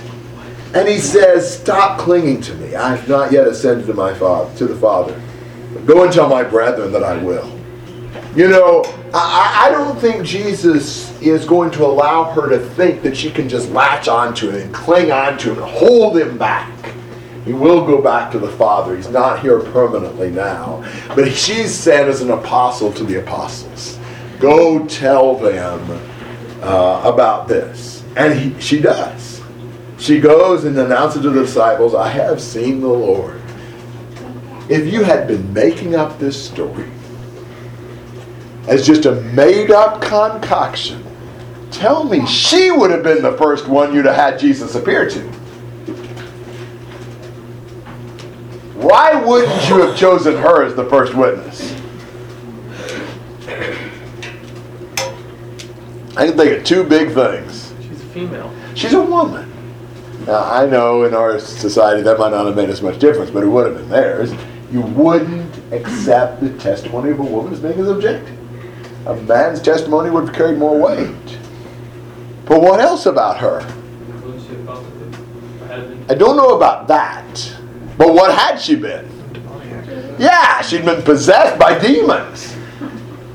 And 0.74 0.88
he 0.88 1.00
says, 1.00 1.60
Stop 1.60 2.00
clinging 2.00 2.42
to 2.42 2.54
me. 2.56 2.76
I 2.76 2.96
have 2.96 3.08
not 3.08 3.32
yet 3.32 3.48
ascended 3.48 3.88
to 3.88 3.94
my 3.94 4.14
father, 4.14 4.56
to 4.58 4.68
the 4.68 4.76
Father. 4.76 5.20
Go 5.86 6.04
and 6.04 6.12
tell 6.12 6.28
my 6.28 6.44
brethren 6.44 6.92
that 6.92 7.04
I 7.04 7.18
will. 7.18 7.55
You 8.36 8.50
know, 8.50 8.84
I, 9.14 9.68
I 9.68 9.72
don't 9.72 9.98
think 9.98 10.26
Jesus 10.26 11.18
is 11.22 11.46
going 11.46 11.72
to 11.72 11.86
allow 11.86 12.26
her 12.32 12.50
to 12.50 12.60
think 12.60 13.02
that 13.04 13.16
she 13.16 13.32
can 13.32 13.48
just 13.48 13.72
latch 13.72 14.10
onto 14.10 14.50
him 14.50 14.64
and 14.64 14.74
cling 14.74 15.10
onto 15.10 15.54
him 15.54 15.64
and 15.64 15.72
hold 15.72 16.18
him 16.18 16.38
back. 16.38 16.94
He 17.46 17.54
will 17.54 17.86
go 17.86 18.02
back 18.02 18.34
to 18.34 18.40
the 18.40 18.50
Father. 18.50 18.94
He's 18.94 19.08
not 19.08 19.40
here 19.40 19.62
permanently 19.62 20.32
now. 20.32 20.84
But 21.16 21.32
she's 21.32 21.74
sent 21.74 22.10
as 22.10 22.20
an 22.20 22.32
apostle 22.32 22.92
to 22.94 23.06
the 23.06 23.22
apostles. 23.22 23.98
Go 24.40 24.86
tell 24.86 25.38
them 25.38 25.90
uh, 26.62 27.04
about 27.06 27.48
this. 27.48 28.04
And 28.18 28.38
he, 28.38 28.60
she 28.60 28.82
does. 28.82 29.42
She 29.98 30.20
goes 30.20 30.66
and 30.66 30.78
announces 30.78 31.22
to 31.22 31.30
the 31.30 31.44
disciples, 31.44 31.96
I 31.96 32.10
have 32.10 32.42
seen 32.42 32.82
the 32.82 32.88
Lord. 32.88 33.42
If 34.68 34.92
you 34.92 35.04
had 35.04 35.26
been 35.26 35.54
making 35.54 35.96
up 35.96 36.20
this 36.20 36.50
story 36.50 36.90
as 38.68 38.86
just 38.86 39.06
a 39.06 39.16
made 39.22 39.72
up 39.72 40.02
concoction, 40.02 41.04
tell 41.72 42.04
me 42.04 42.26
she 42.26 42.72
would 42.72 42.92
have 42.92 43.04
been 43.04 43.22
the 43.22 43.38
first 43.38 43.68
one 43.68 43.94
you'd 43.94 44.06
have 44.06 44.16
had 44.16 44.40
Jesus 44.40 44.76
appear 44.76 45.10
to. 45.10 45.22
Why 48.76 49.16
wouldn't 49.16 49.70
you 49.70 49.82
have 49.82 49.98
chosen 49.98 50.36
her 50.36 50.64
as 50.64 50.76
the 50.76 50.86
first 50.86 51.14
witness? 51.16 51.74
I 56.18 56.28
can 56.28 56.38
think 56.38 56.60
of 56.60 56.64
two 56.64 56.84
big 56.84 57.14
things. 57.14 57.74
She's 57.82 58.02
a 58.02 58.06
female. 58.06 58.54
She's 58.74 58.94
a 58.94 59.02
woman. 59.02 59.52
Now, 60.26 60.44
I 60.44 60.66
know 60.66 61.04
in 61.04 61.14
our 61.14 61.40
society 61.40 62.02
that 62.04 62.18
might 62.18 62.32
not 62.32 62.46
have 62.46 62.56
made 62.56 62.70
as 62.70 62.82
much 62.82 63.00
difference, 63.00 63.30
but 63.30 63.44
it 63.44 63.48
would 63.48 63.66
have 63.66 63.76
been 63.76 63.90
theirs. 63.90 64.34
You 64.72 64.82
wouldn't 64.82 65.56
accept 65.74 66.42
the 66.42 66.58
testimony 66.58 67.12
of 67.12 67.20
a 67.20 67.24
woman 67.24 67.54
as 67.54 67.60
being 67.60 67.80
as 67.80 67.88
objective. 67.88 68.38
A 69.06 69.16
man's 69.16 69.62
testimony 69.62 70.10
would 70.10 70.26
have 70.26 70.36
carried 70.36 70.58
more 70.58 70.80
weight. 70.80 71.38
But 72.46 72.62
what 72.62 72.80
else 72.80 73.06
about 73.06 73.38
her? 73.38 73.62
I 76.10 76.14
don't 76.14 76.38
know 76.38 76.56
about 76.56 76.88
that. 76.88 77.56
But 77.98 78.14
what 78.14 78.36
had 78.38 78.58
she 78.58 78.76
been? 78.76 79.10
Yeah, 80.18 80.62
she'd 80.62 80.86
been 80.86 81.02
possessed 81.02 81.60
by 81.60 81.78
demons. 81.78 82.56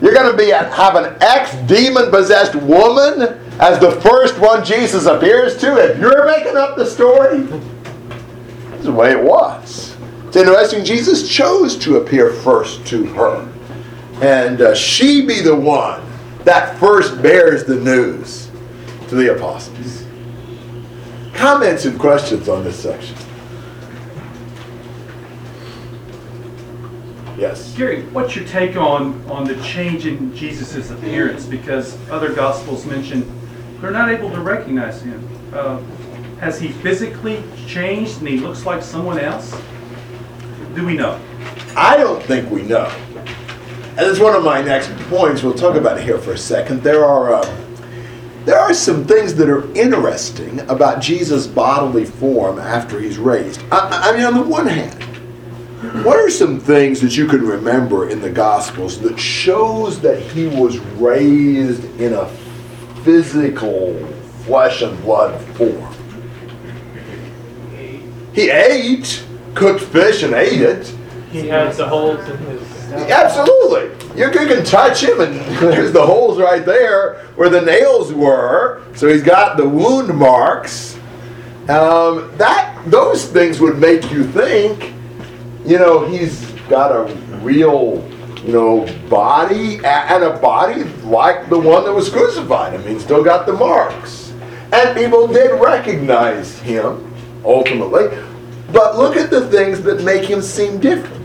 You're 0.00 0.14
going 0.14 0.30
to 0.30 0.36
be 0.36 0.50
have 0.50 0.94
an 0.94 1.16
ex-demon 1.20 2.10
possessed 2.10 2.54
woman 2.54 3.22
as 3.60 3.78
the 3.78 3.92
first 4.00 4.38
one 4.38 4.64
Jesus 4.64 5.06
appears 5.06 5.56
to. 5.58 5.76
If 5.76 5.98
you're 5.98 6.24
making 6.26 6.56
up 6.56 6.76
the 6.76 6.86
story, 6.86 7.40
is 8.78 8.84
the 8.86 8.92
way 8.92 9.10
it 9.10 9.22
was. 9.22 9.94
It's 10.28 10.36
interesting. 10.36 10.84
Jesus 10.84 11.28
chose 11.28 11.76
to 11.78 11.96
appear 11.96 12.32
first 12.32 12.86
to 12.86 13.04
her, 13.06 13.49
and 14.20 14.60
uh, 14.60 14.74
she 14.74 15.24
be 15.24 15.40
the 15.40 15.54
one 15.54 16.02
that 16.44 16.78
first 16.78 17.22
bears 17.22 17.64
the 17.64 17.76
news 17.76 18.50
to 19.08 19.14
the 19.14 19.34
apostles. 19.34 20.04
Comments 21.34 21.84
and 21.84 21.98
questions 21.98 22.48
on 22.48 22.64
this 22.64 22.78
section. 22.78 23.16
Yes. 27.38 27.74
Gary, 27.74 28.02
what's 28.08 28.36
your 28.36 28.44
take 28.44 28.76
on, 28.76 29.24
on 29.30 29.44
the 29.44 29.54
change 29.62 30.04
in 30.04 30.34
Jesus' 30.36 30.90
appearance? 30.90 31.46
Because 31.46 31.96
other 32.10 32.34
gospels 32.34 32.84
mention 32.84 33.26
they're 33.80 33.90
not 33.90 34.10
able 34.10 34.30
to 34.30 34.40
recognize 34.42 35.00
him. 35.00 35.26
Uh, 35.54 35.80
has 36.38 36.60
he 36.60 36.68
physically 36.68 37.42
changed 37.66 38.18
and 38.18 38.28
he 38.28 38.38
looks 38.38 38.66
like 38.66 38.82
someone 38.82 39.18
else? 39.18 39.58
Do 40.74 40.84
we 40.84 40.94
know? 40.94 41.18
I 41.74 41.96
don't 41.96 42.22
think 42.22 42.50
we 42.50 42.62
know. 42.62 42.92
And 43.96 44.00
it's 44.00 44.20
one 44.20 44.34
of 44.34 44.44
my 44.44 44.62
next 44.62 44.90
points. 45.08 45.42
We'll 45.42 45.54
talk 45.54 45.74
about 45.74 45.98
it 45.98 46.04
here 46.04 46.18
for 46.18 46.32
a 46.32 46.38
second. 46.38 46.82
There 46.82 47.04
are 47.04 47.34
uh, 47.34 47.56
there 48.44 48.58
are 48.58 48.72
some 48.72 49.04
things 49.04 49.34
that 49.34 49.50
are 49.50 49.70
interesting 49.74 50.60
about 50.60 51.02
Jesus' 51.02 51.46
bodily 51.46 52.06
form 52.06 52.58
after 52.58 52.98
he's 52.98 53.18
raised. 53.18 53.62
I, 53.70 54.10
I 54.10 54.16
mean, 54.16 54.24
on 54.24 54.34
the 54.34 54.42
one 54.42 54.66
hand, 54.66 55.02
what 56.04 56.16
are 56.16 56.30
some 56.30 56.58
things 56.58 57.00
that 57.00 57.16
you 57.16 57.26
can 57.26 57.42
remember 57.42 58.08
in 58.08 58.20
the 58.20 58.30
Gospels 58.30 59.00
that 59.00 59.18
shows 59.18 60.00
that 60.00 60.20
he 60.20 60.46
was 60.46 60.78
raised 60.78 61.84
in 62.00 62.14
a 62.14 62.26
physical 63.02 63.94
flesh 64.44 64.82
and 64.82 64.98
blood 65.02 65.38
form? 65.56 65.94
He 68.32 68.48
ate, 68.50 69.24
cooked 69.54 69.82
fish 69.82 70.22
and 70.22 70.32
ate 70.32 70.62
it. 70.62 70.94
He 71.30 71.48
has 71.48 71.76
the 71.76 71.88
holes 71.88 72.26
in 72.28 72.38
his. 72.38 72.69
Absolutely. 72.92 74.20
You, 74.20 74.30
can 74.30 74.64
touch 74.64 75.02
him, 75.02 75.20
and 75.20 75.34
there's 75.60 75.92
the 75.92 76.04
holes 76.04 76.38
right 76.38 76.64
there 76.64 77.26
where 77.36 77.48
the 77.48 77.60
nails 77.60 78.12
were. 78.12 78.82
So 78.94 79.08
he's 79.08 79.22
got 79.22 79.56
the 79.56 79.68
wound 79.68 80.14
marks. 80.16 80.96
Um, 81.68 82.32
that 82.36 82.82
those 82.86 83.26
things 83.26 83.60
would 83.60 83.78
make 83.78 84.10
you 84.10 84.24
think, 84.24 84.92
you 85.64 85.78
know, 85.78 86.04
he's 86.04 86.50
got 86.68 86.90
a 86.90 87.14
real, 87.42 88.04
you 88.44 88.52
know, 88.52 88.86
body 89.08 89.76
and 89.84 90.24
a 90.24 90.36
body 90.38 90.84
like 91.04 91.48
the 91.48 91.58
one 91.58 91.84
that 91.84 91.92
was 91.92 92.08
crucified. 92.08 92.74
I 92.74 92.78
mean, 92.78 92.98
still 92.98 93.22
got 93.22 93.46
the 93.46 93.52
marks, 93.52 94.32
and 94.72 94.96
people 94.96 95.28
did 95.28 95.60
recognize 95.60 96.58
him 96.58 97.14
ultimately. 97.44 98.08
But 98.72 98.96
look 98.96 99.16
at 99.16 99.30
the 99.30 99.48
things 99.48 99.82
that 99.82 100.02
make 100.02 100.24
him 100.24 100.42
seem 100.42 100.80
different 100.80 101.19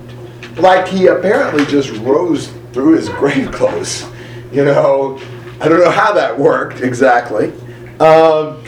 like 0.57 0.87
he 0.87 1.07
apparently 1.07 1.65
just 1.65 1.91
rose 1.99 2.51
through 2.71 2.93
his 2.93 3.09
grave 3.09 3.51
clothes. 3.51 4.05
You 4.51 4.65
know, 4.65 5.19
I 5.59 5.67
don't 5.67 5.79
know 5.79 5.91
how 5.91 6.13
that 6.13 6.37
worked 6.37 6.81
exactly. 6.81 7.51
Um, 7.99 8.63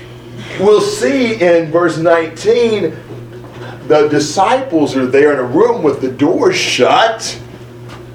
we'll 0.60 0.82
see 0.82 1.42
in 1.42 1.72
verse 1.72 1.98
19 1.98 2.96
the 3.88 4.08
disciples 4.10 4.96
are 4.98 5.06
there 5.06 5.32
in 5.32 5.40
a 5.40 5.44
room 5.44 5.82
with 5.82 6.02
the 6.02 6.12
door 6.12 6.52
shut, 6.52 7.40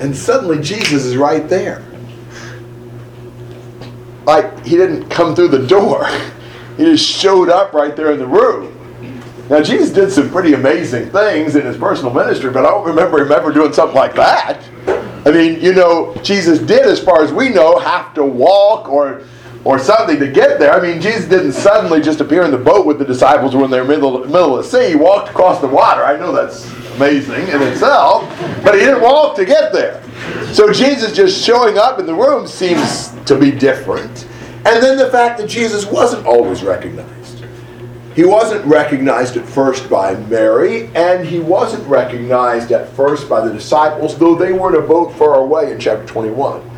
and 0.01 0.15
suddenly 0.15 0.61
Jesus 0.61 1.05
is 1.05 1.17
right 1.17 1.49
there. 1.49 1.83
Like 4.27 4.65
he 4.65 4.77
didn't 4.77 5.09
come 5.09 5.35
through 5.35 5.49
the 5.49 5.67
door, 5.67 6.07
he 6.77 6.85
just 6.85 7.07
showed 7.07 7.49
up 7.49 7.73
right 7.73 7.97
there 7.97 8.13
in 8.13 8.19
the 8.19 8.27
room. 8.27 8.79
Now, 9.53 9.63
Jesus 9.63 9.91
did 9.91 10.11
some 10.11 10.31
pretty 10.31 10.55
amazing 10.55 11.11
things 11.11 11.57
in 11.57 11.67
his 11.67 11.77
personal 11.77 12.11
ministry, 12.15 12.51
but 12.51 12.65
I 12.65 12.71
don't 12.71 12.87
remember 12.87 13.21
him 13.21 13.31
ever 13.31 13.53
doing 13.53 13.75
something 13.75 13.95
like 13.95 14.15
that. 14.15 14.65
I 15.27 15.31
mean, 15.31 15.61
you 15.61 15.75
know, 15.75 16.15
Jesus 16.23 16.59
did, 16.59 16.87
as 16.87 17.05
far 17.05 17.23
as 17.23 17.35
we 17.35 17.51
know, 17.51 17.79
have 17.79 18.15
to 18.15 18.25
walk 18.25 18.89
or 18.89 19.25
or 19.65 19.79
something 19.79 20.19
to 20.21 20.27
get 20.27 20.59
there. 20.59 20.73
I 20.73 20.81
mean, 20.81 21.03
Jesus 21.03 21.27
didn't 21.27 21.53
suddenly 21.53 22.01
just 22.01 22.23
appear 22.23 22.45
in 22.45 22.51
the 22.51 22.57
boat 22.57 22.87
with 22.87 22.99
the 22.99 23.05
disciples 23.05 23.55
when 23.55 23.71
they're 23.71 23.83
in 23.83 23.89
the 23.89 23.95
middle, 23.95 24.19
middle 24.21 24.57
of 24.57 24.65
the 24.65 24.71
sea. 24.71 24.89
He 24.89 24.97
walked 24.97 25.29
across 25.29 25.61
the 25.61 25.69
water. 25.69 26.03
I 26.03 26.17
know 26.17 26.33
that's 26.33 26.65
amazing 26.95 27.47
in 27.49 27.61
itself, 27.61 28.27
but 28.65 28.73
he 28.73 28.81
didn't 28.81 29.03
walk 29.03 29.37
to 29.37 29.45
get 29.45 29.71
there. 29.71 30.03
So 30.55 30.73
Jesus 30.73 31.15
just 31.15 31.45
showing 31.45 31.77
up 31.77 31.99
in 31.99 32.07
the 32.07 32.15
room 32.15 32.47
seems 32.47 33.11
to 33.27 33.39
be 33.39 33.51
different. 33.53 34.27
And 34.65 34.83
then 34.83 34.97
the 34.97 35.11
fact 35.11 35.39
that 35.41 35.47
Jesus 35.47 35.85
wasn't 35.85 36.27
always 36.27 36.63
recognized. 36.63 37.22
He 38.15 38.25
wasn't 38.25 38.65
recognized 38.67 39.37
at 39.39 39.47
first 39.47 39.89
by 39.89 40.15
Mary, 40.15 40.89
and 40.95 41.27
he 41.27 41.39
wasn't 41.39 41.87
recognized 41.87 42.71
at 42.71 42.89
first 42.91 43.29
by 43.29 43.47
the 43.47 43.53
disciples, 43.53 44.19
though 44.19 44.35
they 44.35 44.53
were 44.53 44.75
in 44.75 44.83
a 44.83 44.87
boat 44.87 45.15
far 45.15 45.37
away 45.37 45.73
in 45.73 45.81
chapter 45.81 46.05
21. 46.07 46.71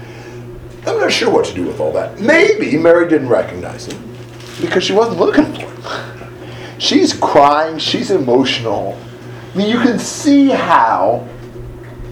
I'm 0.86 1.00
not 1.00 1.10
sure 1.10 1.30
what 1.30 1.46
to 1.46 1.54
do 1.54 1.64
with 1.64 1.80
all 1.80 1.92
that. 1.92 2.20
Maybe 2.20 2.76
Mary 2.76 3.08
didn't 3.08 3.28
recognize 3.28 3.86
him 3.86 4.16
because 4.60 4.84
she 4.84 4.92
wasn't 4.92 5.18
looking 5.18 5.44
for 5.54 5.60
him. 5.60 6.78
She's 6.78 7.12
crying, 7.12 7.78
she's 7.78 8.10
emotional. 8.10 8.98
I 9.52 9.56
mean, 9.56 9.68
you 9.68 9.80
can 9.80 9.98
see 9.98 10.48
how, 10.50 11.26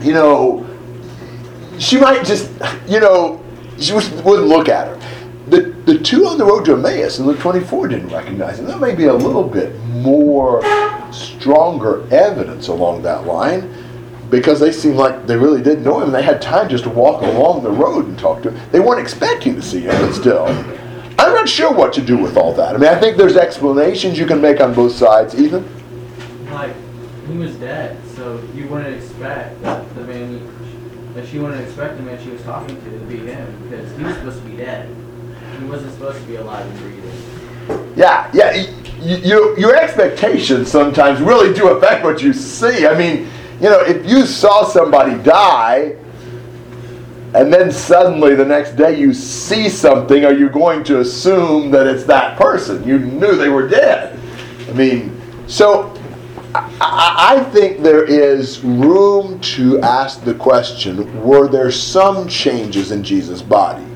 you 0.00 0.14
know, 0.14 0.67
she 1.79 1.99
might 2.00 2.25
just, 2.25 2.50
you 2.88 2.99
know, 2.99 3.43
she 3.79 3.93
wouldn't 3.93 4.47
look 4.47 4.69
at 4.69 4.88
her. 4.88 5.22
The, 5.53 5.65
the 5.85 5.99
two 5.99 6.27
on 6.27 6.39
the 6.39 6.47
road 6.47 6.65
to 6.65 6.73
Emmaus 6.73 7.19
in 7.19 7.27
Luke 7.27 7.39
24 7.39 7.89
didn't 7.89 8.09
recognize 8.09 8.59
him. 8.59 8.65
That 8.65 8.81
may 8.81 8.95
be 8.95 9.05
a 9.05 9.13
little 9.13 9.45
bit 9.45 9.79
more 9.91 10.63
stronger 11.13 12.09
evidence 12.11 12.69
along 12.69 13.03
that 13.03 13.27
line 13.27 13.71
because 14.31 14.61
they 14.61 14.73
seemed 14.73 14.97
like 14.97 15.27
they 15.27 15.37
really 15.37 15.63
didn't 15.63 15.85
know 15.85 16.01
him. 16.01 16.11
They 16.11 16.23
had 16.23 16.41
time 16.41 16.71
just 16.71 16.85
to 16.85 16.91
walk 16.91 17.21
along 17.21 17.65
the 17.65 17.71
road 17.71 18.07
and 18.07 18.19
talk 18.19 18.43
to 18.45 18.51
him. 18.51 18.71
They 18.73 18.81
weren't 18.81 19.03
expecting 19.03 19.55
to 19.57 19.61
see 19.61 19.83
him, 19.83 19.91
but 19.91 20.15
still. 20.15 20.47
I'm 21.19 21.35
not 21.35 21.51
sure 21.51 21.71
what 21.71 21.93
to 21.93 22.01
do 22.01 22.17
with 22.17 22.39
all 22.39 22.55
that. 22.55 22.75
I 22.75 22.79
mean, 22.79 22.89
I 22.89 22.99
think 22.99 23.19
there's 23.19 23.37
explanations 23.37 24.19
you 24.19 24.25
can 24.25 24.41
make 24.41 24.59
on 24.59 24.73
both 24.73 24.93
sides, 24.93 25.35
Ethan. 25.35 25.69
Like, 26.51 26.75
he 27.29 27.37
was 27.37 27.55
dead, 27.57 28.03
so 28.17 28.43
you 28.55 28.69
wouldn't 28.69 28.97
expect 28.97 29.61
that 29.61 29.95
the 29.97 30.05
man, 30.05 31.13
that 31.13 31.29
she 31.29 31.39
wouldn't 31.39 31.61
expect 31.61 31.99
the 31.99 32.05
man 32.05 32.25
she 32.25 32.31
was 32.31 32.41
talking 32.41 32.75
to 32.75 32.91
to 32.91 33.05
be 33.05 33.19
him, 33.19 33.69
because 33.69 33.95
he 33.99 34.03
was 34.03 34.15
supposed 34.15 34.43
to 34.43 34.49
be 34.49 34.57
dead. 34.57 34.89
Wasn't 35.69 35.92
supposed 35.92 36.21
to 36.21 36.26
be 36.26 36.37
alive 36.37 36.66
and 36.66 36.78
breathing. 36.78 37.92
Yeah, 37.97 38.31
yeah. 38.33 38.66
You, 39.00 39.57
your 39.59 39.75
expectations 39.75 40.71
sometimes 40.71 41.21
really 41.21 41.52
do 41.52 41.69
affect 41.69 42.04
what 42.04 42.23
you 42.23 42.33
see. 42.33 42.87
I 42.87 42.97
mean, 42.97 43.28
you 43.61 43.69
know, 43.69 43.81
if 43.81 44.07
you 44.07 44.26
saw 44.26 44.64
somebody 44.64 45.21
die, 45.23 45.97
and 47.35 47.52
then 47.52 47.73
suddenly 47.73 48.35
the 48.35 48.45
next 48.45 48.76
day 48.76 48.99
you 48.99 49.14
see 49.14 49.69
something, 49.69 50.25
are 50.25 50.35
you 50.35 50.49
going 50.49 50.85
to 50.85 51.00
assume 51.00 51.71
that 51.71 51.87
it's 51.87 52.04
that 52.04 52.38
person? 52.38 52.87
You 52.87 52.99
knew 52.99 53.37
they 53.37 53.49
were 53.49 53.66
dead. 53.69 54.19
I 54.69 54.73
mean, 54.73 55.21
so 55.47 55.95
I 56.54 57.38
I 57.38 57.45
think 57.50 57.83
there 57.83 58.04
is 58.04 58.62
room 58.62 59.40
to 59.40 59.81
ask 59.81 60.23
the 60.23 60.35
question 60.35 61.23
were 61.23 61.49
there 61.49 61.71
some 61.71 62.28
changes 62.28 62.92
in 62.92 63.02
Jesus' 63.02 63.40
body? 63.40 63.87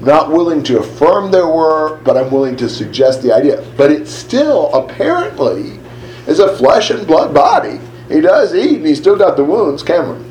Not 0.00 0.30
willing 0.30 0.62
to 0.64 0.78
affirm 0.78 1.30
there 1.30 1.46
were, 1.46 1.96
but 2.04 2.16
I'm 2.16 2.30
willing 2.30 2.56
to 2.56 2.70
suggest 2.70 3.22
the 3.22 3.34
idea. 3.34 3.62
But 3.76 3.92
it 3.92 4.08
still 4.08 4.72
apparently 4.72 5.78
is 6.26 6.38
a 6.38 6.56
flesh 6.56 6.90
and 6.90 7.06
blood 7.06 7.34
body. 7.34 7.80
He 8.08 8.22
does 8.22 8.54
eat 8.54 8.78
and 8.78 8.86
he's 8.86 8.98
still 8.98 9.16
got 9.16 9.36
the 9.36 9.44
wounds, 9.44 9.82
Cameron. 9.82 10.26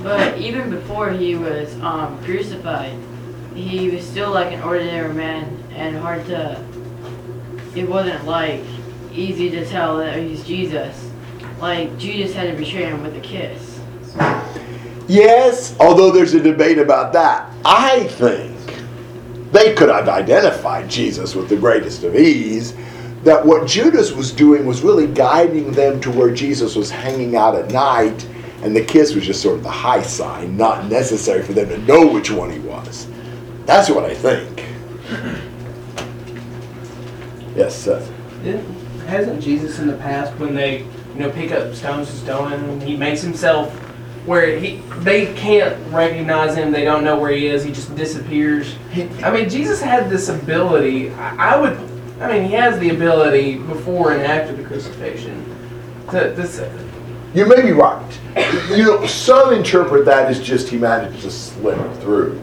But 0.00 0.38
even 0.38 0.70
before 0.70 1.10
he 1.10 1.34
was 1.34 1.74
um, 1.80 2.22
crucified, 2.24 2.96
he 3.54 3.90
was 3.90 4.06
still 4.06 4.30
like 4.30 4.52
an 4.52 4.62
ordinary 4.62 5.12
man 5.12 5.58
and 5.72 5.96
hard 5.96 6.24
to. 6.26 6.64
It 7.74 7.88
wasn't 7.88 8.24
like 8.26 8.62
easy 9.12 9.50
to 9.50 9.66
tell 9.66 9.96
that 9.98 10.18
he's 10.18 10.44
Jesus. 10.44 11.10
Like 11.60 11.96
Judas 11.98 12.32
had 12.32 12.50
to 12.50 12.56
betray 12.56 12.84
him 12.84 13.02
with 13.02 13.16
a 13.16 13.20
kiss. 13.20 13.80
Yes, 15.08 15.76
although 15.80 16.12
there's 16.12 16.34
a 16.34 16.40
debate 16.40 16.78
about 16.78 17.12
that. 17.14 17.52
I 17.64 18.04
think 18.04 18.53
they 19.52 19.74
could 19.74 19.88
have 19.88 20.08
identified 20.08 20.88
Jesus 20.90 21.34
with 21.34 21.48
the 21.48 21.56
greatest 21.56 22.02
of 22.04 22.16
ease. 22.16 22.74
That 23.22 23.44
what 23.44 23.66
Judas 23.66 24.12
was 24.12 24.32
doing 24.32 24.66
was 24.66 24.82
really 24.82 25.06
guiding 25.06 25.72
them 25.72 26.00
to 26.02 26.10
where 26.10 26.34
Jesus 26.34 26.76
was 26.76 26.90
hanging 26.90 27.36
out 27.36 27.54
at 27.54 27.70
night, 27.70 28.26
and 28.62 28.74
the 28.76 28.84
kiss 28.84 29.14
was 29.14 29.24
just 29.24 29.40
sort 29.40 29.56
of 29.56 29.62
the 29.62 29.70
high 29.70 30.02
sign, 30.02 30.56
not 30.56 30.86
necessary 30.86 31.42
for 31.42 31.52
them 31.54 31.68
to 31.68 31.78
know 31.78 32.06
which 32.06 32.30
one 32.30 32.50
he 32.50 32.58
was. 32.58 33.06
That's 33.64 33.88
what 33.88 34.04
I 34.04 34.14
think. 34.14 34.64
Yes, 37.56 37.76
Seth. 37.76 38.10
Didn't- 38.42 38.66
Hasn't 39.06 39.40
Jesus 39.42 39.78
in 39.78 39.86
the 39.86 39.96
past, 39.98 40.32
when 40.40 40.54
they, 40.54 40.78
you 40.78 41.20
know, 41.20 41.30
pick 41.30 41.52
up 41.52 41.74
stones 41.74 42.08
to 42.10 42.16
stone 42.16 42.50
him, 42.50 42.80
he 42.80 42.96
makes 42.96 43.20
himself 43.20 43.70
where 44.26 44.58
he 44.58 44.76
they 45.00 45.32
can't 45.34 45.76
recognize 45.92 46.56
him, 46.56 46.72
they 46.72 46.84
don't 46.84 47.04
know 47.04 47.18
where 47.18 47.32
he 47.32 47.46
is, 47.46 47.62
he 47.64 47.72
just 47.72 47.94
disappears. 47.94 48.74
I 49.22 49.30
mean, 49.30 49.48
Jesus 49.48 49.80
had 49.80 50.08
this 50.08 50.28
ability. 50.28 51.10
I, 51.10 51.54
I 51.54 51.60
would, 51.60 51.76
I 52.20 52.32
mean, 52.32 52.44
he 52.44 52.52
has 52.52 52.78
the 52.78 52.90
ability 52.90 53.58
before 53.58 54.12
and 54.12 54.22
after 54.22 54.54
the 54.54 54.64
crucifixion 54.64 55.44
to 56.10 56.32
this. 56.36 56.60
You 57.34 57.46
may 57.46 57.62
be 57.62 57.72
right. 57.72 58.20
You 58.70 58.84
know, 58.84 59.06
some 59.06 59.52
interpret 59.52 60.04
that 60.06 60.30
as 60.30 60.40
just 60.40 60.68
he 60.68 60.78
managed 60.78 61.22
to 61.22 61.30
slip 61.30 61.78
through, 61.96 62.40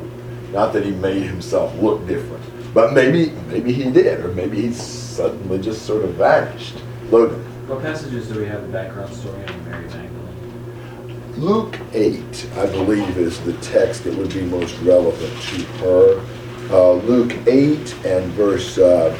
not 0.52 0.74
that 0.74 0.86
he 0.86 0.92
made 0.92 1.24
himself 1.24 1.74
look 1.82 2.06
different. 2.08 2.44
But 2.74 2.94
maybe, 2.94 3.32
maybe 3.48 3.74
he 3.74 3.90
did, 3.90 4.24
or 4.24 4.30
maybe 4.30 4.62
he 4.62 4.74
suddenly 4.74 5.60
just 5.60 5.86
sort 5.86 6.04
of 6.04 6.16
vanished. 6.16 6.76
Logan. 7.10 7.40
What 7.68 7.82
passages 7.82 8.28
do 8.30 8.40
we 8.40 8.46
have 8.46 8.62
the 8.62 8.68
background 8.68 9.14
story 9.14 9.44
on 9.46 9.70
Mary 9.70 9.84
Magdalene? 9.86 10.11
Luke 11.38 11.78
8, 11.94 12.50
I 12.58 12.66
believe, 12.68 13.18
is 13.18 13.40
the 13.42 13.54
text 13.58 14.04
that 14.04 14.16
would 14.16 14.34
be 14.34 14.42
most 14.42 14.78
relevant 14.80 15.42
to 15.42 15.64
her. 15.80 16.22
Uh, 16.70 16.94
Luke 16.94 17.36
8 17.48 18.06
and 18.06 18.32
verse 18.34 18.78
uh, 18.78 19.18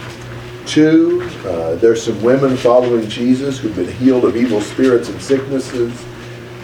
2, 0.66 1.22
uh, 1.46 1.76
there's 1.76 2.04
some 2.04 2.22
women 2.22 2.58
following 2.58 3.08
Jesus 3.08 3.60
who've 3.60 3.76
been 3.76 3.92
healed 3.94 4.26
of 4.26 4.36
evil 4.36 4.60
spirits 4.60 5.10
and 5.10 5.22
sicknesses. 5.22 6.06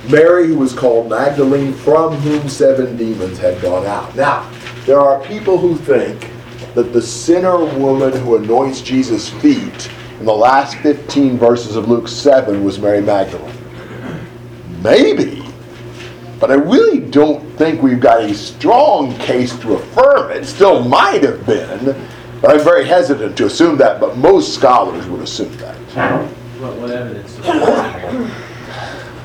Mary, 0.09 0.47
who 0.47 0.57
was 0.57 0.73
called 0.73 1.09
Magdalene, 1.09 1.73
from 1.73 2.13
whom 2.17 2.47
seven 2.49 2.97
demons 2.97 3.37
had 3.37 3.61
gone 3.61 3.85
out. 3.85 4.15
Now, 4.15 4.49
there 4.85 4.99
are 4.99 5.23
people 5.23 5.57
who 5.57 5.75
think 5.77 6.29
that 6.75 6.93
the 6.93 7.01
sinner 7.01 7.57
woman 7.77 8.11
who 8.21 8.35
anoints 8.35 8.81
Jesus' 8.81 9.29
feet 9.29 9.89
in 10.19 10.25
the 10.25 10.33
last 10.33 10.77
15 10.77 11.37
verses 11.37 11.75
of 11.75 11.87
Luke 11.87 12.07
7 12.07 12.63
was 12.63 12.79
Mary 12.79 13.01
Magdalene. 13.01 13.53
Maybe, 14.83 15.36
but 16.39 16.51
I 16.51 16.55
really 16.55 16.99
don't 16.99 17.43
think 17.57 17.81
we've 17.81 17.99
got 17.99 18.21
a 18.21 18.33
strong 18.33 19.15
case 19.17 19.57
to 19.59 19.73
affirm 19.73 20.31
it. 20.31 20.45
Still 20.45 20.83
might 20.83 21.23
have 21.23 21.45
been, 21.45 21.95
but 22.41 22.51
I'm 22.51 22.63
very 22.63 22.85
hesitant 22.85 23.37
to 23.37 23.45
assume 23.45 23.77
that, 23.77 23.99
but 23.99 24.17
most 24.17 24.53
scholars 24.53 25.07
would 25.07 25.21
assume 25.21 25.55
that. 25.57 25.75
What, 26.59 26.75
what 26.77 26.91
evidence? 26.91 27.35
do 27.35 27.41
we 27.41 27.47
have? 27.47 28.43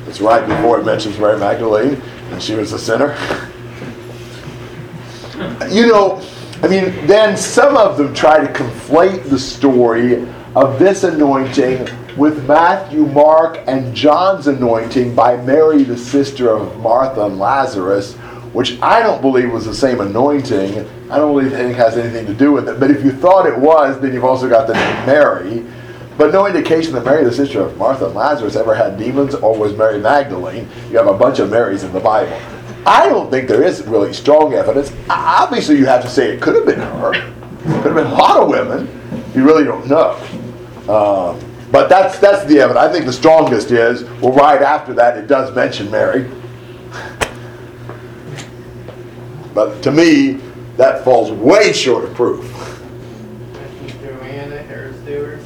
It's 0.08 0.20
right 0.20 0.46
before 0.46 0.80
it 0.80 0.84
mentions 0.84 1.18
Mary 1.18 1.38
Magdalene, 1.38 1.94
and 2.32 2.42
she 2.42 2.54
was 2.54 2.72
a 2.72 2.78
sinner. 2.78 3.16
You 5.70 5.86
know, 5.86 6.20
I 6.62 6.68
mean, 6.68 7.06
then 7.06 7.36
some 7.36 7.76
of 7.76 7.96
them 7.96 8.12
try 8.12 8.44
to 8.44 8.52
conflate 8.52 9.30
the 9.30 9.38
story 9.38 10.26
of 10.54 10.78
this 10.78 11.04
anointing 11.04 11.88
with 12.16 12.46
Matthew, 12.46 13.06
Mark, 13.06 13.58
and 13.66 13.94
John's 13.94 14.46
anointing 14.46 15.14
by 15.14 15.36
Mary, 15.36 15.82
the 15.82 15.96
sister 15.96 16.50
of 16.50 16.78
Martha 16.80 17.24
and 17.24 17.38
Lazarus, 17.38 18.14
which 18.52 18.80
I 18.82 19.02
don't 19.02 19.22
believe 19.22 19.50
was 19.50 19.64
the 19.64 19.74
same 19.74 20.00
anointing. 20.00 20.78
I 21.10 21.16
don't 21.16 21.34
believe 21.34 21.52
it 21.52 21.74
has 21.76 21.96
anything 21.96 22.26
to 22.26 22.34
do 22.34 22.52
with 22.52 22.68
it. 22.68 22.78
But 22.78 22.90
if 22.90 23.02
you 23.04 23.12
thought 23.12 23.46
it 23.46 23.58
was, 23.58 23.98
then 24.00 24.12
you've 24.12 24.24
also 24.24 24.48
got 24.48 24.66
the 24.66 24.74
name 24.74 25.06
Mary. 25.06 25.64
But 26.18 26.32
no 26.32 26.46
indication 26.46 26.92
that 26.92 27.04
Mary, 27.04 27.24
the 27.24 27.32
sister 27.32 27.62
of 27.62 27.76
Martha 27.78 28.06
and 28.06 28.14
Lazarus, 28.14 28.56
ever 28.56 28.74
had 28.74 28.98
demons 28.98 29.34
or 29.34 29.56
was 29.56 29.74
Mary 29.74 29.98
Magdalene. 29.98 30.68
You 30.90 30.98
have 30.98 31.06
a 31.06 31.14
bunch 31.14 31.38
of 31.38 31.50
Marys 31.50 31.82
in 31.82 31.92
the 31.92 32.00
Bible. 32.00 32.38
I 32.84 33.08
don't 33.08 33.30
think 33.30 33.48
there 33.48 33.62
is 33.62 33.82
really 33.86 34.12
strong 34.12 34.52
evidence. 34.52 34.92
Obviously, 35.08 35.78
you 35.78 35.86
have 35.86 36.02
to 36.02 36.10
say 36.10 36.34
it 36.34 36.42
could 36.42 36.54
have 36.54 36.66
been 36.66 36.80
her. 36.80 37.12
Could 37.80 37.92
have 37.92 37.94
been 37.94 38.06
a 38.06 38.14
lot 38.14 38.42
of 38.42 38.48
women. 38.48 38.88
You 39.34 39.44
really 39.44 39.64
don't 39.64 39.86
know. 39.88 40.18
Um, 40.88 41.51
but 41.72 41.88
that's 41.88 42.18
that's 42.18 42.44
the 42.44 42.60
evidence. 42.60 42.86
I 42.86 42.92
think 42.92 43.06
the 43.06 43.12
strongest 43.12 43.70
is 43.70 44.04
well, 44.20 44.32
right 44.32 44.62
after 44.62 44.92
that, 44.94 45.16
it 45.16 45.26
does 45.26 45.54
mention 45.54 45.90
Mary. 45.90 46.30
But 49.54 49.82
to 49.82 49.90
me, 49.90 50.40
that 50.76 51.04
falls 51.04 51.30
way 51.30 51.72
short 51.72 52.04
of 52.04 52.14
proof. 52.14 52.44
Joanna, 54.00 54.58
Herod's 54.62 54.98
steward. 55.00 55.40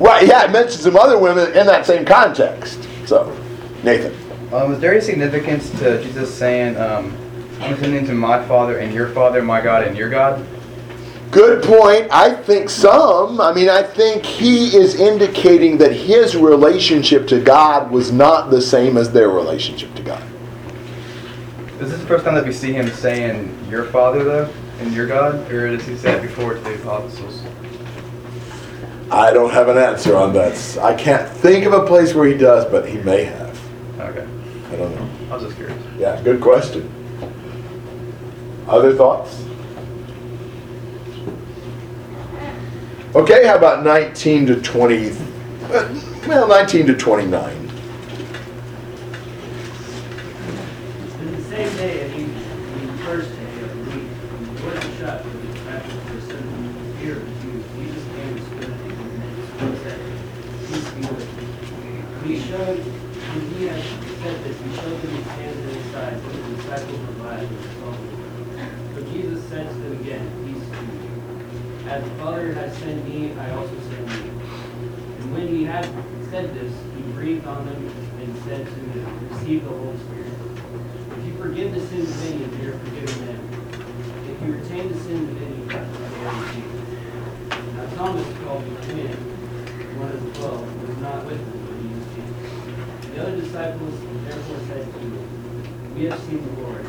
Right? 0.00 0.26
Yeah, 0.26 0.44
it 0.44 0.50
mentions 0.50 0.82
some 0.82 0.96
other 0.96 1.18
women 1.18 1.48
in 1.48 1.66
that 1.66 1.86
same 1.86 2.04
context. 2.04 2.86
So, 3.06 3.34
Nathan. 3.82 4.14
Um, 4.52 4.72
is 4.72 4.80
there 4.80 4.92
any 4.92 5.00
significance 5.00 5.70
to 5.78 6.02
Jesus 6.02 6.32
saying, 6.34 6.76
um, 6.76 7.16
I'm 7.60 7.72
ascending 7.72 8.06
to 8.06 8.14
my 8.14 8.44
Father 8.46 8.78
and 8.78 8.92
your 8.92 9.08
Father, 9.08 9.42
my 9.42 9.60
God 9.60 9.84
and 9.84 9.96
your 9.96 10.10
God? 10.10 10.44
Good 11.30 11.64
point. 11.64 12.10
I 12.12 12.32
think 12.32 12.70
some. 12.70 13.40
I 13.40 13.52
mean, 13.52 13.68
I 13.68 13.82
think 13.82 14.24
he 14.24 14.76
is 14.76 14.94
indicating 15.00 15.78
that 15.78 15.92
his 15.92 16.36
relationship 16.36 17.26
to 17.28 17.40
God 17.40 17.90
was 17.90 18.12
not 18.12 18.50
the 18.50 18.60
same 18.60 18.96
as 18.96 19.12
their 19.12 19.28
relationship 19.28 19.94
to 19.96 20.02
God. 20.02 20.22
Is 21.80 21.90
this 21.90 22.00
the 22.00 22.06
first 22.06 22.24
time 22.24 22.34
that 22.36 22.46
we 22.46 22.52
see 22.52 22.72
him 22.72 22.88
saying 22.90 23.56
your 23.68 23.84
Father, 23.86 24.24
though, 24.24 24.52
and 24.78 24.94
your 24.94 25.06
God? 25.06 25.50
Or 25.50 25.76
does 25.76 25.86
he 25.86 25.96
say 25.96 26.12
it 26.12 26.22
before 26.22 26.54
to 26.54 26.60
the 26.60 26.74
apostles? 26.76 27.42
I 29.10 29.32
don't 29.32 29.50
have 29.50 29.68
an 29.68 29.78
answer 29.78 30.16
on 30.16 30.32
that. 30.32 30.78
I 30.80 30.94
can't 30.94 31.28
think 31.28 31.64
of 31.64 31.72
a 31.72 31.86
place 31.86 32.14
where 32.14 32.26
he 32.26 32.36
does, 32.36 32.64
but 32.64 32.88
he 32.88 32.98
may 32.98 33.24
have. 33.24 33.60
Okay. 34.00 34.26
I 34.68 34.76
don't 34.76 34.94
know. 34.94 35.08
I 35.30 35.34
was 35.34 35.44
just 35.44 35.56
curious. 35.56 35.80
Yeah, 35.98 36.20
good 36.22 36.40
question. 36.40 36.90
Other 38.68 38.94
thoughts? 38.94 39.44
Okay, 43.16 43.46
how 43.46 43.56
about 43.56 43.82
19 43.82 44.44
to 44.44 44.60
20? 44.60 45.08
uh, 45.08 45.88
Well, 46.28 46.48
19 46.48 46.86
to 46.88 46.94
29. 46.94 47.66
same 51.48 51.76
day, 51.78 52.04
I 52.04 52.08
mean, 52.12 52.34
the 52.34 53.04
first 53.04 53.30
day 53.32 53.62
of 53.62 53.72
the 53.72 53.90
week, 53.96 54.08
the 54.20 54.60
door 54.60 54.74
was 54.74 54.84
shut, 55.00 55.24
but 55.24 55.32
the 55.32 55.48
disciples 55.48 56.04
were 56.12 56.20
sitting 56.20 56.96
here 57.00 57.14
with 57.16 57.40
you. 57.40 57.64
Jesus 57.80 58.04
came 58.04 58.36
and 58.36 58.44
stood 58.44 58.68
in 58.68 58.84
the 58.84 59.08
midst 59.16 59.64
and 59.64 59.72
said, 59.80 59.98
Peace 60.68 60.90
be 60.90 61.00
with 61.08 61.32
you. 61.40 62.28
He 62.28 62.36
showed, 62.44 62.80
when 62.84 63.40
he 63.56 63.64
had 63.64 63.80
said 63.80 64.44
this, 64.44 64.60
he 64.60 64.68
showed 64.76 65.00
them 65.00 65.12
his 65.16 65.26
hands 65.40 65.56
and 65.56 65.72
his 65.72 65.88
side, 65.90 66.20
but 66.20 66.32
the 66.36 66.42
disciples 66.56 67.00
were 67.00 67.16
glad 67.24 67.40
when 67.48 67.56
they 67.64 67.72
saw 67.80 67.96
him. 67.96 68.12
So 68.92 69.00
Jesus 69.10 69.40
said 69.48 69.64
to 69.72 69.74
them 69.74 69.92
again, 70.04 70.24
Peace 70.44 70.68
be 70.68 70.84
with 70.84 71.00
you. 71.00 71.16
As 71.88 72.02
the 72.02 72.10
Father 72.16 72.52
has 72.52 72.76
sent 72.78 73.08
me, 73.08 73.32
I 73.38 73.50
also 73.52 73.78
send 73.88 74.10
you. 74.10 74.30
And 75.20 75.32
when 75.32 75.46
he 75.46 75.62
had 75.62 75.84
said 76.30 76.52
this, 76.52 76.72
he 76.96 77.02
breathed 77.12 77.46
on 77.46 77.64
them 77.64 77.76
and 78.20 78.36
said 78.42 78.66
to 78.66 78.74
them, 78.74 79.28
Receive 79.30 79.62
the 79.62 79.70
Holy 79.70 79.96
Spirit. 79.98 80.32
If 81.16 81.24
you 81.26 81.36
forgive 81.38 81.72
the 81.72 81.80
sins 81.86 82.10
of 82.10 82.26
any, 82.26 82.44
they 82.58 82.66
are 82.66 82.78
forgiven 82.78 83.26
them. 83.26 83.38
If 84.26 84.42
you 84.42 84.54
retain 84.54 84.92
the 84.92 84.98
sins 84.98 85.30
of 85.30 85.36
any, 85.40 85.62
they 85.62 86.26
are 86.26 86.34
retained. 86.42 86.76
Now 87.76 87.86
Thomas, 87.94 88.26
called 88.42 88.66
the 88.66 88.74
twin, 88.86 89.14
one 90.02 90.10
of 90.10 90.24
the 90.24 90.40
twelve, 90.40 90.88
was 90.88 90.96
not 90.98 91.24
with 91.24 91.38
them 91.38 91.60
when 91.70 91.86
Jesus 91.86 92.06
came. 92.18 93.14
The 93.14 93.22
other 93.22 93.36
disciples 93.40 93.94
therefore 94.26 94.58
said 94.66 94.82
to 94.90 94.98
him, 94.98 95.94
We 95.94 96.04
have 96.10 96.18
seen 96.24 96.42
the 96.42 96.62
Lord. 96.62 96.84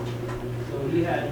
So 0.71 0.87
he 0.89 1.03
had, 1.03 1.29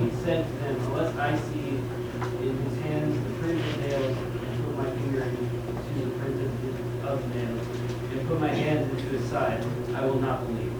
he 0.00 0.08
said 0.24 0.48
to 0.48 0.52
them, 0.64 0.80
Unless 0.80 1.14
I 1.18 1.36
see 1.52 1.76
in 2.16 2.56
his 2.56 2.80
hands 2.80 3.12
the 3.22 3.34
print 3.40 3.60
of 3.60 3.80
nails, 3.80 4.16
and 4.16 4.64
put 4.64 4.76
my 4.76 4.90
finger 4.90 5.22
into 5.22 6.04
the 6.04 6.10
print 6.18 6.40
of, 6.40 7.04
of 7.06 7.34
nails, 7.34 7.66
and 8.12 8.28
put 8.28 8.40
my 8.40 8.48
hand 8.48 8.90
into 8.90 9.04
his 9.16 9.28
side, 9.30 9.64
I 9.94 10.04
will 10.04 10.20
not 10.20 10.46
believe. 10.46 10.72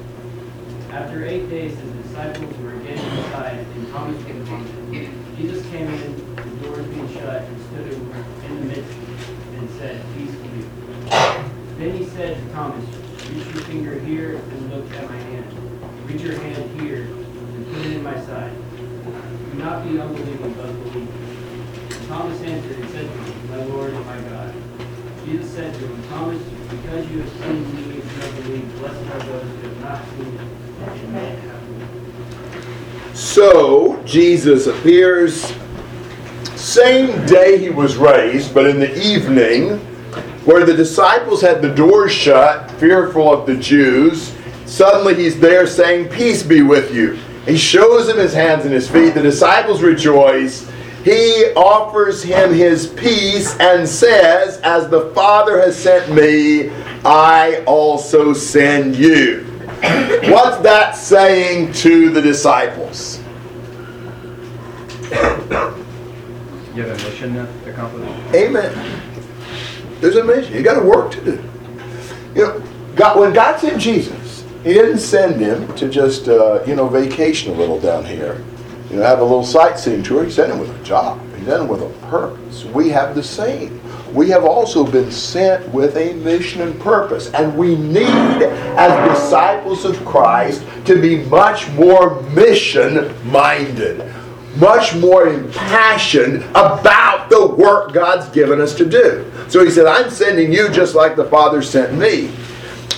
After 0.90 1.26
eight 1.26 1.50
days, 1.50 1.76
his 1.78 1.92
disciples 2.06 2.56
were 2.58 2.74
again 2.74 2.98
inside, 2.98 3.58
and 3.58 3.88
Thomas 3.92 4.16
was 4.24 4.48
among 4.48 4.64
them. 4.64 5.36
Jesus 5.36 5.66
came 5.70 5.88
in, 5.88 6.36
the 6.36 6.66
doors 6.66 6.86
being 6.86 7.12
shut, 7.12 7.42
and 7.42 7.60
stood 7.66 7.92
in 7.92 8.00
in 8.46 8.60
the 8.60 8.74
midst, 8.74 8.98
and 9.56 9.70
said, 9.70 10.02
Peace 10.16 10.30
to 10.30 10.48
you. 10.56 10.70
Then 11.78 11.96
he 11.98 12.05
said 12.16 12.34
to 12.34 12.52
Thomas, 12.54 12.82
Reach 13.28 13.44
your 13.54 13.64
finger 13.64 13.98
here 14.00 14.36
and 14.36 14.72
look 14.72 14.90
at 14.92 15.10
my 15.10 15.16
hand. 15.16 16.08
Reach 16.08 16.22
your 16.22 16.38
hand 16.40 16.80
here 16.80 17.02
and 17.02 17.66
put 17.66 17.84
it 17.84 17.92
in 17.92 18.02
my 18.02 18.18
side. 18.24 18.52
Do 19.52 19.58
not 19.58 19.84
be 19.84 20.00
unbelieving, 20.00 20.54
but 20.54 20.72
believe. 20.84 22.08
Thomas 22.08 22.40
answered 22.40 22.78
and 22.78 22.88
said 22.88 23.02
to 23.02 23.12
him, 23.12 23.50
My 23.50 23.62
Lord 23.64 23.92
and 23.92 24.06
my 24.06 24.18
God. 24.30 24.54
Jesus 25.26 25.50
said 25.50 25.74
to 25.74 25.80
him, 25.80 26.08
Thomas, 26.08 26.42
because 26.70 27.10
you 27.10 27.20
have 27.20 27.32
seen 27.32 27.76
me, 27.76 27.96
you 27.96 28.00
have 28.00 28.34
believed. 28.44 28.78
Blessed 28.78 29.10
are 29.10 29.18
those 29.18 29.50
who 29.50 29.58
have 29.68 29.80
not 29.82 30.02
seen 30.08 30.38
and 30.38 31.38
have. 33.10 33.16
So 33.18 34.02
Jesus 34.04 34.68
appears 34.68 35.52
same 36.54 37.26
day 37.26 37.58
he 37.58 37.68
was 37.68 37.96
raised, 37.98 38.54
but 38.54 38.66
in 38.66 38.80
the 38.80 38.98
evening, 38.98 39.80
where 40.46 40.64
the 40.64 40.72
disciples 40.72 41.42
had 41.42 41.60
the 41.60 41.74
doors 41.74 42.12
shut, 42.12 42.70
fearful 42.72 43.32
of 43.32 43.46
the 43.46 43.56
Jews. 43.56 44.32
Suddenly 44.64 45.16
he's 45.16 45.38
there 45.38 45.66
saying, 45.66 46.08
Peace 46.08 46.42
be 46.44 46.62
with 46.62 46.94
you. 46.94 47.18
He 47.46 47.56
shows 47.56 48.08
him 48.08 48.16
his 48.16 48.32
hands 48.32 48.64
and 48.64 48.72
his 48.72 48.88
feet. 48.88 49.14
The 49.14 49.22
disciples 49.22 49.82
rejoice. 49.82 50.70
He 51.04 51.52
offers 51.56 52.22
him 52.22 52.54
his 52.54 52.86
peace 52.86 53.58
and 53.58 53.88
says, 53.88 54.58
As 54.58 54.88
the 54.88 55.10
Father 55.14 55.58
has 55.60 55.76
sent 55.76 56.12
me, 56.12 56.70
I 57.04 57.62
also 57.66 58.32
send 58.32 58.96
you. 58.96 59.44
What's 60.30 60.58
that 60.58 60.96
saying 60.96 61.72
to 61.74 62.10
the 62.10 62.22
disciples? 62.22 63.18
You 66.74 66.82
have 66.82 67.00
a 67.00 67.08
mission 67.08 67.34
to 67.34 67.70
accomplish? 67.70 68.34
Amen. 68.34 69.05
There's 70.00 70.16
a 70.16 70.24
mission. 70.24 70.54
You 70.54 70.62
got 70.62 70.82
a 70.82 70.86
work 70.86 71.12
to 71.12 71.24
do. 71.24 71.42
You 72.34 72.42
know, 72.42 72.62
God, 72.94 73.18
when 73.18 73.32
God 73.32 73.58
sent 73.58 73.80
Jesus, 73.80 74.44
He 74.62 74.74
didn't 74.74 74.98
send 74.98 75.40
him 75.40 75.74
to 75.76 75.88
just 75.88 76.28
uh, 76.28 76.62
you 76.66 76.74
know 76.74 76.86
vacation 76.88 77.54
a 77.54 77.56
little 77.56 77.80
down 77.80 78.04
here, 78.04 78.44
you 78.90 78.96
know, 78.96 79.02
have 79.02 79.20
a 79.20 79.24
little 79.24 79.44
sightseeing 79.44 80.02
tour. 80.02 80.24
He 80.24 80.30
sent 80.30 80.52
him 80.52 80.58
with 80.58 80.70
a 80.70 80.84
job. 80.84 81.20
He 81.36 81.44
sent 81.44 81.62
him 81.62 81.68
with 81.68 81.82
a 81.82 81.88
purpose. 82.08 82.64
We 82.64 82.90
have 82.90 83.14
the 83.14 83.22
same. 83.22 83.80
We 84.14 84.28
have 84.30 84.44
also 84.44 84.84
been 84.84 85.10
sent 85.10 85.68
with 85.74 85.96
a 85.96 86.14
mission 86.14 86.62
and 86.62 86.78
purpose, 86.80 87.30
and 87.32 87.56
we 87.56 87.76
need, 87.76 88.06
as 88.06 89.10
disciples 89.10 89.84
of 89.84 90.02
Christ, 90.04 90.64
to 90.86 91.00
be 91.00 91.24
much 91.24 91.68
more 91.70 92.22
mission-minded 92.30 94.14
much 94.56 94.94
more 94.96 95.28
impassioned 95.28 96.42
about 96.50 97.15
the 97.28 97.46
work 97.46 97.92
God's 97.92 98.28
given 98.30 98.60
us 98.60 98.74
to 98.76 98.84
do. 98.84 99.30
So 99.48 99.64
he 99.64 99.70
said, 99.70 99.86
I'm 99.86 100.10
sending 100.10 100.52
you 100.52 100.68
just 100.68 100.94
like 100.94 101.16
the 101.16 101.26
Father 101.26 101.62
sent 101.62 101.96
me. 101.96 102.30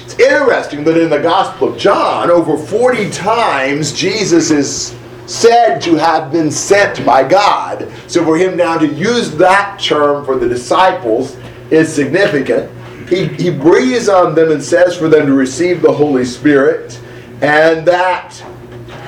It's 0.02 0.18
interesting 0.18 0.84
that 0.84 0.96
in 0.96 1.10
the 1.10 1.18
Gospel 1.18 1.72
of 1.72 1.78
John, 1.78 2.30
over 2.30 2.56
40 2.56 3.10
times 3.10 3.92
Jesus 3.92 4.50
is 4.50 4.96
said 5.26 5.78
to 5.80 5.94
have 5.96 6.32
been 6.32 6.50
sent 6.50 7.04
by 7.04 7.28
God. 7.28 7.92
So 8.06 8.24
for 8.24 8.36
him 8.38 8.56
now 8.56 8.78
to 8.78 8.86
use 8.86 9.30
that 9.36 9.78
term 9.78 10.24
for 10.24 10.38
the 10.38 10.48
disciples 10.48 11.36
is 11.70 11.92
significant. 11.92 12.70
He, 13.08 13.26
he 13.26 13.50
breathes 13.50 14.08
on 14.08 14.34
them 14.34 14.50
and 14.50 14.62
says 14.62 14.96
for 14.96 15.08
them 15.08 15.26
to 15.26 15.32
receive 15.32 15.82
the 15.82 15.92
Holy 15.92 16.24
Spirit 16.24 16.98
and 17.40 17.86
that 17.86 18.42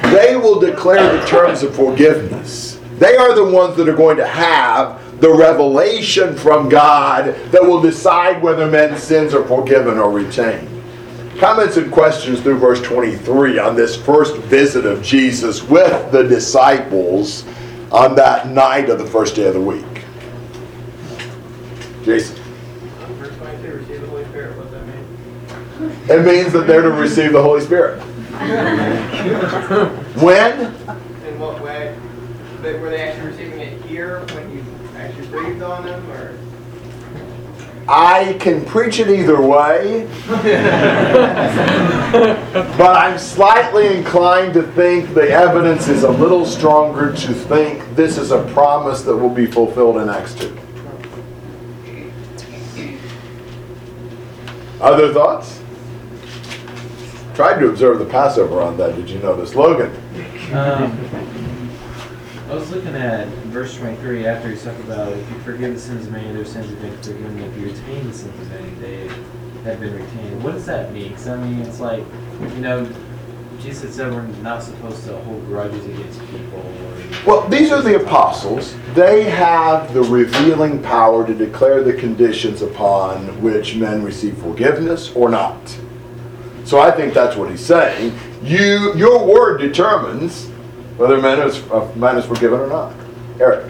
they 0.05 0.37
will 0.37 0.61
declare 0.61 1.19
the 1.19 1.27
terms 1.27 1.63
of 1.63 1.75
forgiveness. 1.75 2.79
They 2.99 3.17
are 3.17 3.35
the 3.35 3.45
ones 3.45 3.77
that 3.77 3.89
are 3.89 3.97
going 3.97 4.19
to 4.19 4.27
have 4.27 5.01
the 5.21 5.33
revelation 5.33 6.35
from 6.35 6.69
God 6.69 7.35
that 7.53 7.63
will 7.63 7.81
decide 7.81 8.43
whether 8.43 8.67
men's 8.67 9.03
sins 9.03 9.35
are 9.35 9.45
forgiven 9.45 9.99
or 9.99 10.11
retained. 10.11 10.69
Comments 11.39 11.77
and 11.77 11.93
questions 11.93 12.41
through 12.41 12.59
verse 12.59 12.81
23 12.83 13.59
on 13.59 13.75
this 13.77 13.97
first 13.97 14.37
visit 14.37 14.85
of 14.85 15.03
Jesus 15.03 15.63
with 15.63 16.11
the 16.13 16.23
disciples 16.25 17.45
on 17.93 18.15
that 18.17 18.49
night 18.49 18.89
of 18.91 18.99
the 18.99 19.07
first 19.07 19.37
day 19.37 19.47
of 19.47 19.55
the 19.55 19.61
week. 19.61 19.85
Jason. 22.05 22.37
Verse 23.19 23.37
22, 23.37 23.73
receive 23.73 24.01
the 24.01 24.07
Holy 24.09 24.25
Spirit, 24.27 24.57
what's 24.59 24.71
that 24.71 24.87
mean? 24.87 25.97
It 26.11 26.25
means 26.27 26.53
that 26.53 26.67
they're 26.67 26.83
to 26.83 26.91
receive 26.91 27.33
the 27.33 27.43
Holy 27.43 27.61
Spirit. 27.61 28.01
When? 30.21 30.61
In 30.61 31.39
what 31.39 31.63
way? 31.63 31.97
They- 32.63 32.79
Were 32.79 32.91
they 32.91 33.01
actually 33.03 33.29
receiving 33.31 33.61
it 33.61 33.83
here 33.85 34.21
when 34.35 34.51
you 34.55 34.65
actually 34.97 35.20
breathed 35.31 35.63
on 35.63 35.85
them, 35.85 36.11
or? 36.11 36.37
I 37.89 38.35
can 38.39 38.65
preach 38.65 39.01
it 39.01 39.09
either 39.09 39.41
way, 39.41 40.07
but 42.79 42.97
I'm 42.97 43.19
slightly 43.19 43.97
inclined 43.97 44.55
to 44.55 44.63
think 44.63 45.13
the 45.13 45.29
evidence 45.29 45.89
is 45.89 46.05
a 46.05 46.11
little 46.11 46.47
stronger 46.47 47.13
to 47.13 47.35
think 47.35 47.97
this 47.97 48.17
is 48.17 48.31
a 48.31 48.45
promise 48.53 49.03
that 49.03 49.17
will 49.17 49.29
be 49.29 49.47
fulfilled 49.47 49.97
in 49.97 50.09
Acts 50.09 50.35
2. 50.37 50.57
Other 54.81 55.13
thoughts? 55.13 55.61
Tried 57.35 57.59
to 57.59 57.69
observe 57.69 57.99
the 57.99 58.07
Passover 58.07 58.61
on 58.61 58.77
that. 58.77 58.95
Did 58.95 59.11
you 59.11 59.19
notice? 59.19 59.55
Logan. 59.55 59.91
Um, 60.55 60.97
I 62.51 62.55
was 62.55 62.69
looking 62.73 62.97
at 62.97 63.29
verse 63.47 63.77
23 63.77 64.27
after 64.27 64.51
he 64.51 64.57
talked 64.59 64.81
about 64.81 65.13
if 65.13 65.31
you 65.31 65.39
forgive 65.43 65.73
the 65.73 65.79
sins 65.79 66.07
of 66.07 66.13
many, 66.13 66.33
their 66.33 66.45
sins 66.45 66.69
have 66.69 66.81
been 66.81 66.97
forgiven. 66.97 67.39
If 67.45 67.57
you 67.57 67.67
retain 67.67 68.09
the 68.09 68.13
sins 68.13 68.41
of 68.41 68.51
many, 68.51 68.71
they 68.81 69.07
have 69.63 69.79
been 69.79 69.95
retained. 69.95 70.43
What 70.43 70.55
does 70.55 70.67
that 70.67 70.93
mean? 70.93 71.11
Because 71.11 71.29
I 71.29 71.37
mean, 71.37 71.61
it's 71.61 71.79
like, 71.79 72.03
you 72.41 72.49
know, 72.61 72.93
Jesus 73.61 73.95
said 73.95 74.13
we're 74.13 74.27
not 74.43 74.65
supposed 74.65 75.05
to 75.05 75.17
hold 75.19 75.47
grudges 75.47 75.87
against 75.87 76.19
people. 76.23 76.59
Or, 76.59 77.25
Well, 77.25 77.49
these 77.49 77.71
are 77.71 77.83
the 77.83 78.03
apostles. 78.03 78.75
They 78.95 79.31
have 79.31 79.95
the 79.95 80.03
revealing 80.03 80.83
power 80.83 81.25
to 81.25 81.33
declare 81.33 81.85
the 81.85 81.93
conditions 81.93 82.63
upon 82.63 83.41
which 83.41 83.77
men 83.77 84.03
receive 84.03 84.37
forgiveness 84.39 85.13
or 85.13 85.29
not. 85.29 85.79
So 86.65 86.81
I 86.81 86.91
think 86.91 87.15
that's 87.15 87.37
what 87.37 87.49
he's 87.49 87.65
saying. 87.65 88.13
You, 88.43 88.93
your 88.97 89.25
word 89.25 89.59
determines 89.59 90.51
whether 91.01 91.19
man 91.19 91.41
is, 91.41 91.63
uh, 91.71 91.91
man 91.97 92.19
is 92.19 92.27
forgiven 92.27 92.61
or 92.61 92.67
not. 92.67 92.93
Eric. 93.41 93.65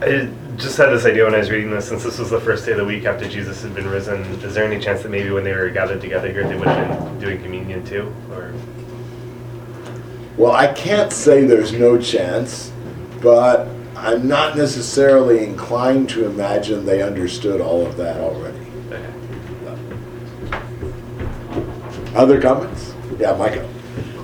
I 0.00 0.30
just 0.56 0.76
had 0.76 0.90
this 0.90 1.04
idea 1.04 1.24
when 1.24 1.34
I 1.34 1.38
was 1.38 1.50
reading 1.50 1.72
this, 1.72 1.88
since 1.88 2.04
this 2.04 2.20
was 2.20 2.30
the 2.30 2.40
first 2.40 2.64
day 2.64 2.70
of 2.70 2.78
the 2.78 2.84
week 2.84 3.04
after 3.04 3.28
Jesus 3.28 3.62
had 3.62 3.74
been 3.74 3.88
risen. 3.88 4.22
Is 4.22 4.54
there 4.54 4.64
any 4.64 4.80
chance 4.80 5.02
that 5.02 5.08
maybe 5.08 5.30
when 5.30 5.42
they 5.42 5.52
were 5.52 5.68
gathered 5.70 6.00
together 6.00 6.30
here, 6.30 6.46
they 6.46 6.54
would 6.54 6.68
have 6.68 7.00
been 7.00 7.18
doing 7.18 7.42
communion 7.42 7.84
too? 7.84 8.14
Or 8.30 8.54
Well, 10.36 10.52
I 10.52 10.72
can't 10.72 11.12
say 11.12 11.46
there's 11.46 11.72
no 11.72 12.00
chance, 12.00 12.70
but 13.20 13.66
I'm 13.96 14.28
not 14.28 14.56
necessarily 14.56 15.42
inclined 15.42 16.08
to 16.10 16.26
imagine 16.26 16.86
they 16.86 17.02
understood 17.02 17.60
all 17.60 17.84
of 17.84 17.96
that 17.96 18.20
already. 18.20 18.64
okay. 18.92 19.04
Other 22.14 22.40
comments? 22.40 22.94
Yeah, 23.18 23.36
Michael. 23.36 23.68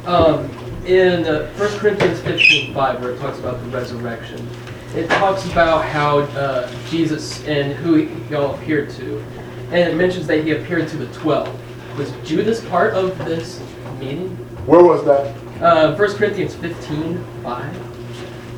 Um, 0.07 0.62
in 0.87 1.25
uh, 1.27 1.53
1 1.55 1.79
Corinthians 1.79 2.21
15 2.21 2.75
5, 2.75 3.01
where 3.01 3.13
it 3.13 3.21
talks 3.21 3.39
about 3.39 3.63
the 3.63 3.69
resurrection, 3.71 4.49
it 4.95 5.09
talks 5.09 5.45
about 5.47 5.85
how 5.85 6.21
uh, 6.21 6.71
Jesus 6.89 7.45
and 7.47 7.73
who 7.73 7.95
he 7.95 8.35
all 8.35 8.55
appeared 8.55 8.91
to. 8.91 9.23
And 9.71 9.91
it 9.91 9.97
mentions 9.97 10.27
that 10.27 10.45
he 10.45 10.53
appeared 10.53 10.89
to 10.89 10.97
the 10.97 11.07
12. 11.15 11.99
Was 11.99 12.13
Judas 12.25 12.65
part 12.67 12.95
of 12.95 13.17
this 13.19 13.63
meeting? 13.99 14.31
Where 14.67 14.83
was 14.83 15.05
that? 15.05 15.35
Uh, 15.63 15.97
1 15.97 16.15
Corinthians 16.17 16.55
15 16.55 17.25
5. 17.43 17.93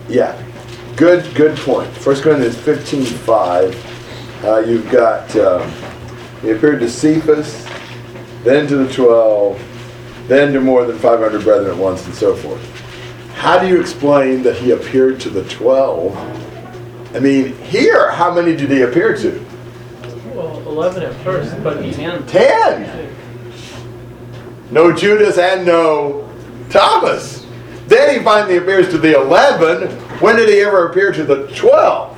Yeah, 0.09 0.41
good, 0.97 1.35
good 1.35 1.57
point. 1.59 1.91
First 1.93 2.23
Corinthians 2.23 2.57
15, 2.57 3.05
5. 3.05 4.45
Uh, 4.45 4.59
you've 4.61 4.91
got, 4.91 5.35
um, 5.37 5.71
he 6.43 6.51
appeared 6.51 6.81
to 6.81 6.91
Cephas, 6.91 7.67
then 8.43 8.67
to 8.67 8.85
the 8.85 8.93
12, 8.93 9.74
then 10.27 10.53
to 10.53 10.61
more 10.61 10.85
than 10.85 10.99
500 10.99 11.43
brethren 11.43 11.71
at 11.71 11.77
once, 11.77 12.05
and 12.07 12.15
so 12.15 12.35
forth. 12.35 12.63
How 13.35 13.59
do 13.59 13.67
you 13.69 13.81
explain 13.81 14.43
that 14.43 14.57
he 14.57 14.71
appeared 14.71 15.21
to 15.21 15.31
the 15.31 15.45
12? 15.49 16.17
I 17.15 17.19
mean, 17.19 17.57
here, 17.59 18.11
how 18.11 18.33
many 18.35 18.57
did 18.57 18.71
he 18.71 18.83
appear 18.83 19.17
to? 19.17 19.47
Well, 20.35 20.61
11 20.67 21.03
at 21.03 21.15
first, 21.23 21.63
but 21.63 21.85
he's 21.85 21.99
in. 21.99 22.27
10. 22.27 23.15
No 24.71 24.93
Judas 24.93 25.39
and 25.39 25.65
no 25.67 26.29
Thomas. 26.71 27.47
Then 27.87 28.19
he 28.19 28.25
finally 28.25 28.57
appears 28.57 28.89
to 28.89 28.99
the 28.99 29.15
11. 29.15 29.91
When 30.21 30.37
did 30.37 30.49
he 30.49 30.61
ever 30.61 30.89
appear 30.89 31.13
to 31.13 31.23
the 31.23 31.47
12? 31.55 32.11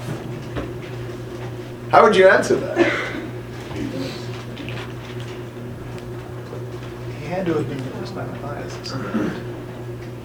How 1.90 2.02
would 2.02 2.16
you 2.16 2.28
answer 2.28 2.56
that? 2.56 2.78
He 7.20 7.26
had 7.26 7.46
to 7.46 7.54
have 7.54 7.68
been 7.68 7.85
witnessed 7.85 7.85
by 7.85 7.85
Matthias 8.94 9.32
at 9.32 9.34
some 9.34 9.46
point. 9.46 9.56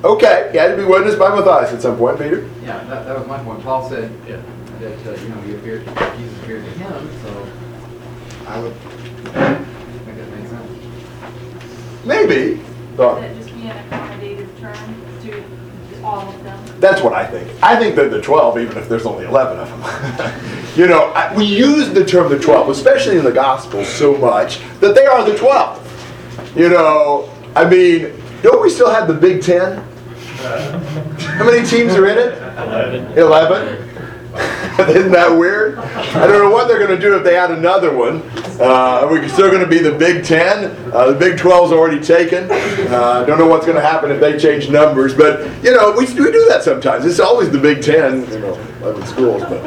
Okay, 0.03 0.49
he 0.51 0.57
had 0.57 0.75
to 0.75 0.77
be 0.77 0.83
witnessed 0.83 1.19
by 1.19 1.29
Matthias 1.29 1.73
at 1.73 1.81
some 1.81 1.97
point, 1.97 2.17
Peter. 2.17 2.49
Yeah, 2.63 2.83
that, 2.85 3.05
that 3.05 3.17
was 3.17 3.27
my 3.27 3.43
point. 3.43 3.63
Paul 3.63 3.87
said 3.87 4.11
that, 4.25 4.39
uh, 4.39 5.21
you 5.21 5.29
know, 5.29 5.41
he 5.41 5.55
appeared, 5.55 5.85
Jesus 6.17 6.43
appeared 6.43 6.65
to 6.65 6.71
him, 6.71 7.09
so 7.21 7.47
I 8.47 8.59
would 8.59 8.73
think 8.75 10.17
that 10.17 10.29
makes 10.35 10.49
sense. 10.49 12.05
Maybe. 12.05 12.61
Don. 12.97 13.21
That 13.21 13.35
just 13.35 13.53
be 13.53 13.61
an 13.67 13.89
accommodative 13.89 14.59
term 14.59 15.21
to 15.21 16.03
all 16.03 16.27
of 16.27 16.43
them. 16.43 16.79
That's 16.79 17.01
what 17.01 17.13
I 17.13 17.25
think. 17.25 17.63
I 17.63 17.77
think 17.77 17.95
they're 17.95 18.09
the 18.09 18.21
12, 18.21 18.57
even 18.57 18.77
if 18.77 18.89
there's 18.89 19.05
only 19.05 19.25
11 19.25 19.59
of 19.59 19.69
them. 19.69 20.33
you 20.75 20.87
know, 20.87 21.11
I, 21.11 21.35
we 21.35 21.45
use 21.45 21.89
the 21.89 22.03
term 22.03 22.29
the 22.29 22.39
12, 22.39 22.69
especially 22.69 23.17
in 23.17 23.23
the 23.23 23.31
Gospels, 23.31 23.87
so 23.87 24.17
much 24.17 24.59
that 24.79 24.95
they 24.95 25.05
are 25.05 25.23
the 25.23 25.37
12. 25.37 26.57
You 26.57 26.69
know, 26.69 27.29
I 27.55 27.69
mean, 27.69 28.13
don't 28.41 28.61
we 28.61 28.69
still 28.69 28.89
have 28.89 29.07
the 29.07 29.13
Big 29.13 29.41
Ten? 29.41 29.77
How 30.37 31.45
many 31.45 31.65
teams 31.67 31.93
are 31.93 32.07
in 32.07 32.17
it? 32.17 32.37
11. 33.17 33.17
11? 33.17 33.87
Isn't 34.79 35.11
that 35.11 35.29
weird? 35.37 35.77
I 35.77 36.25
don't 36.25 36.39
know 36.39 36.49
what 36.49 36.67
they're 36.67 36.79
going 36.79 36.97
to 36.97 36.99
do 36.99 37.15
if 37.17 37.23
they 37.23 37.37
add 37.37 37.51
another 37.51 37.95
one. 37.95 38.21
Uh, 38.59 39.01
are 39.01 39.11
we 39.11 39.27
still 39.27 39.49
going 39.49 39.61
to 39.61 39.67
be 39.67 39.79
the 39.79 39.91
Big 39.91 40.23
Ten? 40.23 40.65
Uh, 40.93 41.11
the 41.11 41.19
Big 41.19 41.37
12's 41.37 41.71
already 41.71 41.99
taken. 41.99 42.49
Uh, 42.49 43.25
don't 43.25 43.37
know 43.37 43.47
what's 43.47 43.65
going 43.65 43.75
to 43.75 43.81
happen 43.81 44.09
if 44.09 44.21
they 44.21 44.39
change 44.39 44.69
numbers, 44.69 45.13
but 45.13 45.41
you 45.63 45.75
know 45.75 45.91
we, 45.91 46.05
we 46.05 46.31
do 46.31 46.45
that 46.47 46.61
sometimes. 46.63 47.05
It's 47.05 47.19
always 47.19 47.51
the 47.51 47.59
Big 47.59 47.83
Ten, 47.83 48.21
you 48.31 48.39
know, 48.39 48.53
11 48.81 49.05
schools. 49.07 49.43
But 49.43 49.63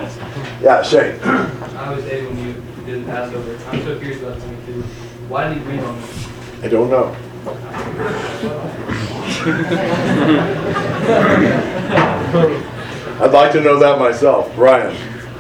yeah, 0.63 0.83
Shane. 0.83 1.21
I 1.23 1.93
was 1.93 2.05
Dave 2.05 2.29
when 2.29 2.39
you 2.39 2.53
did 2.87 3.05
the 3.05 3.11
Passover. 3.11 3.59
I'm 3.71 3.83
so 3.83 3.99
curious 3.99 4.23
about 4.23 4.41
something 4.41 4.67
too. 4.67 4.83
Why 5.29 5.49
did 5.49 5.59
he 5.59 5.65
read 5.65 5.81
on 5.81 6.01
this? 6.01 6.29
I 6.63 6.69
don't 6.69 6.89
know. 6.89 7.15
I'd 13.21 13.33
like 13.33 13.53
to 13.53 13.61
know 13.61 13.79
that 13.79 13.99
myself, 13.99 14.55
Brian. 14.55 14.97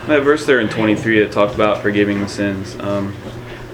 That 0.06 0.20
verse 0.20 0.44
there 0.44 0.60
in 0.60 0.68
23 0.68 1.20
that 1.20 1.32
talked 1.32 1.54
about 1.54 1.80
forgiving 1.80 2.20
the 2.20 2.28
sins. 2.28 2.78
Um, 2.78 3.16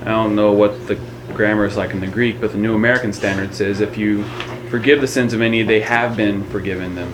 I 0.02 0.10
don't 0.10 0.36
know 0.36 0.52
what 0.52 0.86
the 0.86 0.94
grammar 1.34 1.64
is 1.64 1.76
like 1.76 1.90
in 1.90 1.98
the 1.98 2.06
Greek, 2.06 2.40
but 2.40 2.52
the 2.52 2.58
New 2.58 2.76
American 2.76 3.12
Standard 3.12 3.52
says 3.52 3.80
if 3.80 3.98
you 3.98 4.22
forgive 4.68 5.00
the 5.00 5.08
sins 5.08 5.32
of 5.32 5.40
any, 5.40 5.64
they 5.64 5.80
have 5.80 6.16
been 6.16 6.44
forgiven 6.50 6.94
them. 6.94 7.12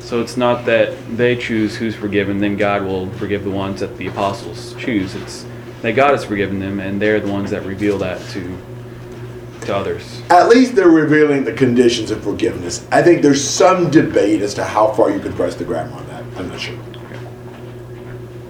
So 0.00 0.20
it's 0.20 0.36
not 0.36 0.66
that 0.66 1.16
they 1.16 1.36
choose 1.36 1.76
who's 1.76 1.94
forgiven, 1.94 2.38
then 2.38 2.56
God 2.56 2.82
will 2.82 3.08
forgive 3.12 3.44
the 3.44 3.50
ones 3.50 3.78
that 3.80 3.96
the 3.98 4.08
apostles 4.08 4.74
choose. 4.74 5.14
It's 5.14 5.46
that 5.82 5.92
God 5.92 6.10
has 6.10 6.24
forgiven 6.24 6.58
them, 6.58 6.80
and 6.80 7.00
they're 7.00 7.20
the 7.20 7.30
ones 7.30 7.52
that 7.52 7.64
reveal 7.64 7.98
that 7.98 8.20
to 8.30 8.58
to 9.66 9.76
others. 9.76 10.22
At 10.30 10.48
least 10.48 10.74
they're 10.74 10.88
revealing 10.88 11.44
the 11.44 11.52
conditions 11.52 12.10
of 12.10 12.22
forgiveness. 12.22 12.86
I 12.90 13.02
think 13.02 13.22
there's 13.22 13.42
some 13.42 13.90
debate 13.90 14.42
as 14.42 14.54
to 14.54 14.64
how 14.64 14.92
far 14.92 15.10
you 15.10 15.20
can 15.20 15.32
press 15.32 15.54
the 15.54 15.64
grammar 15.64 15.92
on 15.92 16.06
that. 16.08 16.24
I'm 16.36 16.48
not 16.48 16.60
sure. 16.60 16.78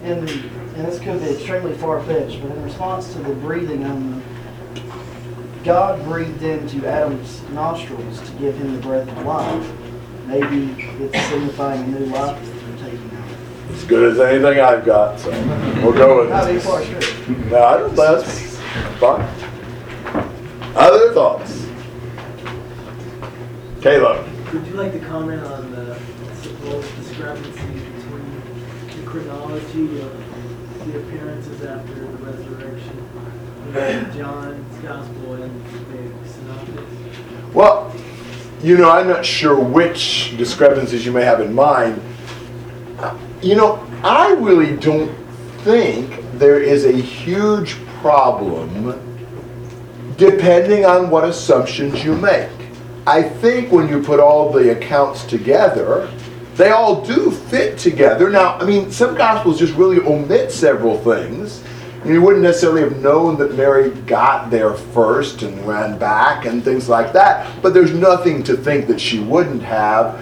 And, 0.03 0.29
and 0.29 0.87
this 0.87 1.01
could 1.01 1.21
be 1.21 1.31
extremely 1.31 1.75
far-fetched, 1.75 2.41
but 2.41 2.51
in 2.53 2.63
response 2.63 3.13
to 3.15 3.19
the 3.19 3.35
breathing 3.35 3.85
on 3.85 4.23
God 5.65 6.01
breathed 6.05 6.45
into 6.45 6.87
Adam's 6.87 7.43
nostrils 7.51 8.21
to 8.21 8.31
give 8.39 8.57
him 8.57 8.75
the 8.75 8.79
breath 8.81 9.09
of 9.09 9.27
life. 9.27 9.73
Maybe 10.27 10.71
it's 11.03 11.27
signifying 11.27 11.83
a 11.83 11.87
new 11.99 12.07
life 12.07 12.41
that 12.41 12.79
they're 12.79 12.91
taking 12.91 13.11
on. 13.11 13.75
As 13.75 13.85
good 13.85 14.13
as 14.13 14.21
anything 14.21 14.61
I've 14.61 14.85
got, 14.85 15.19
so 15.19 15.31
we'll 15.83 15.93
go 15.93 16.21
with 16.21 16.31
Not 16.31 16.49
it. 16.49 17.27
be. 17.27 17.51
No, 17.51 17.65
I 17.65 17.79
don't. 17.79 17.97
That's 17.97 18.59
fine. 19.01 19.46
Other 20.77 21.15
thoughts? 21.15 21.67
Caleb. 23.81 24.29
Would 24.53 24.67
you 24.67 24.75
like 24.75 24.93
to 24.93 24.99
comment 25.01 25.43
on 25.43 25.71
the 25.71 25.99
supposed 26.43 26.95
discrepancy 26.97 27.51
between 27.51 28.43
the 28.95 29.03
chronology 29.07 30.03
of 30.03 30.87
the 30.87 30.99
appearances 30.99 31.63
after 31.63 31.95
the 31.95 32.07
resurrection 32.19 33.09
in 33.75 34.19
John's 34.19 34.83
Gospel 34.83 35.33
and 35.33 35.65
the 35.65 36.29
Synoptics? 36.29 37.55
Well, 37.55 37.91
you 38.63 38.77
know, 38.77 38.91
I'm 38.91 39.09
not 39.09 39.25
sure 39.25 39.59
which 39.59 40.37
discrepancies 40.37 41.07
you 41.07 41.13
may 41.13 41.25
have 41.25 41.41
in 41.41 41.55
mind. 41.55 42.03
You 43.41 43.55
know, 43.55 43.83
I 44.03 44.33
really 44.33 44.77
don't 44.77 45.11
think 45.61 46.23
there 46.35 46.61
is 46.61 46.85
a 46.85 46.93
huge 46.93 47.77
problem 48.03 49.06
depending 50.17 50.85
on 50.85 51.11
what 51.11 51.25
assumptions 51.25 52.05
you 52.05 52.17
make. 52.17 52.51
I 53.07 53.23
think 53.23 53.71
when 53.71 53.89
you 53.89 54.03
put 54.03 54.19
all 54.19 54.51
the 54.51 54.77
accounts 54.77 55.25
together, 55.25 56.11
they 56.55 56.71
all 56.71 57.05
do 57.05 57.31
fit 57.31 57.79
together. 57.79 58.31
Now, 58.31 58.57
I 58.57 58.65
mean, 58.65 58.91
some 58.91 59.15
gospels 59.15 59.59
just 59.59 59.75
really 59.75 60.01
omit 60.01 60.51
several 60.51 60.99
things. 60.99 61.63
And 62.03 62.15
you 62.15 62.23
wouldn't 62.23 62.43
necessarily 62.43 62.83
have 62.83 62.99
known 62.99 63.37
that 63.39 63.57
Mary 63.57 63.91
got 63.91 64.49
there 64.49 64.75
first 64.75 65.43
and 65.43 65.67
ran 65.67 65.99
back 65.99 66.47
and 66.47 66.63
things 66.63 66.89
like 66.89 67.13
that, 67.13 67.61
but 67.63 67.75
there's 67.75 67.93
nothing 67.93 68.43
to 68.45 68.57
think 68.57 68.87
that 68.87 69.01
she 69.01 69.19
wouldn't 69.19 69.63
have. 69.63 70.21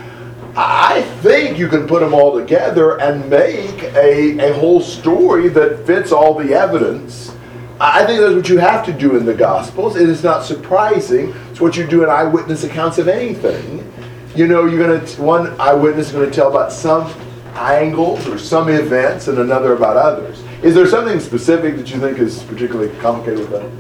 I 0.57 1.03
think 1.21 1.59
you 1.59 1.69
can 1.69 1.87
put 1.87 2.01
them 2.01 2.15
all 2.15 2.39
together 2.39 3.01
and 3.01 3.29
make 3.29 3.83
a, 3.95 4.39
a 4.51 4.55
whole 4.55 4.81
story 4.81 5.49
that 5.49 5.87
fits 5.87 6.11
all 6.11 6.35
the 6.35 6.55
evidence. 6.55 7.34
I 7.81 8.07
think 8.07 8.21
that's 8.21 8.35
what 8.35 8.49
you 8.49 8.59
have 8.59 8.87
to 8.87 8.93
do 8.93 9.17
in 9.17 9.27
the 9.27 9.35
Gospels. 9.35 9.97
It 9.97 10.09
is 10.09 10.23
not 10.23 10.45
surprising. 10.45 11.35
It's 11.51 11.61
what 11.61 11.77
you 11.77 11.87
do 11.87 12.05
in 12.05 12.11
eyewitness 12.11 12.63
accounts 12.63 12.99
of 12.99 13.09
anything. 13.09 13.91
You 14.37 14.47
know, 14.47 14.67
you're 14.67 14.87
gonna 14.87 15.05
one 15.23 15.59
eyewitness 15.61 16.09
is 16.09 16.13
to 16.13 16.31
tell 16.31 16.49
about 16.49 16.73
some 16.73 17.13
angles 17.55 18.27
or 18.29 18.39
some 18.39 18.69
events, 18.69 19.29
and 19.29 19.39
another 19.39 19.75
about 19.75 19.97
others. 19.97 20.43
Is 20.63 20.75
there 20.75 20.87
something 20.87 21.21
specific 21.21 21.77
that 21.77 21.91
you 21.93 22.01
think 22.01 22.19
is 22.19 22.43
particularly 22.45 22.95
complicated 22.99 23.41
with 23.41 23.51
that? 23.51 23.71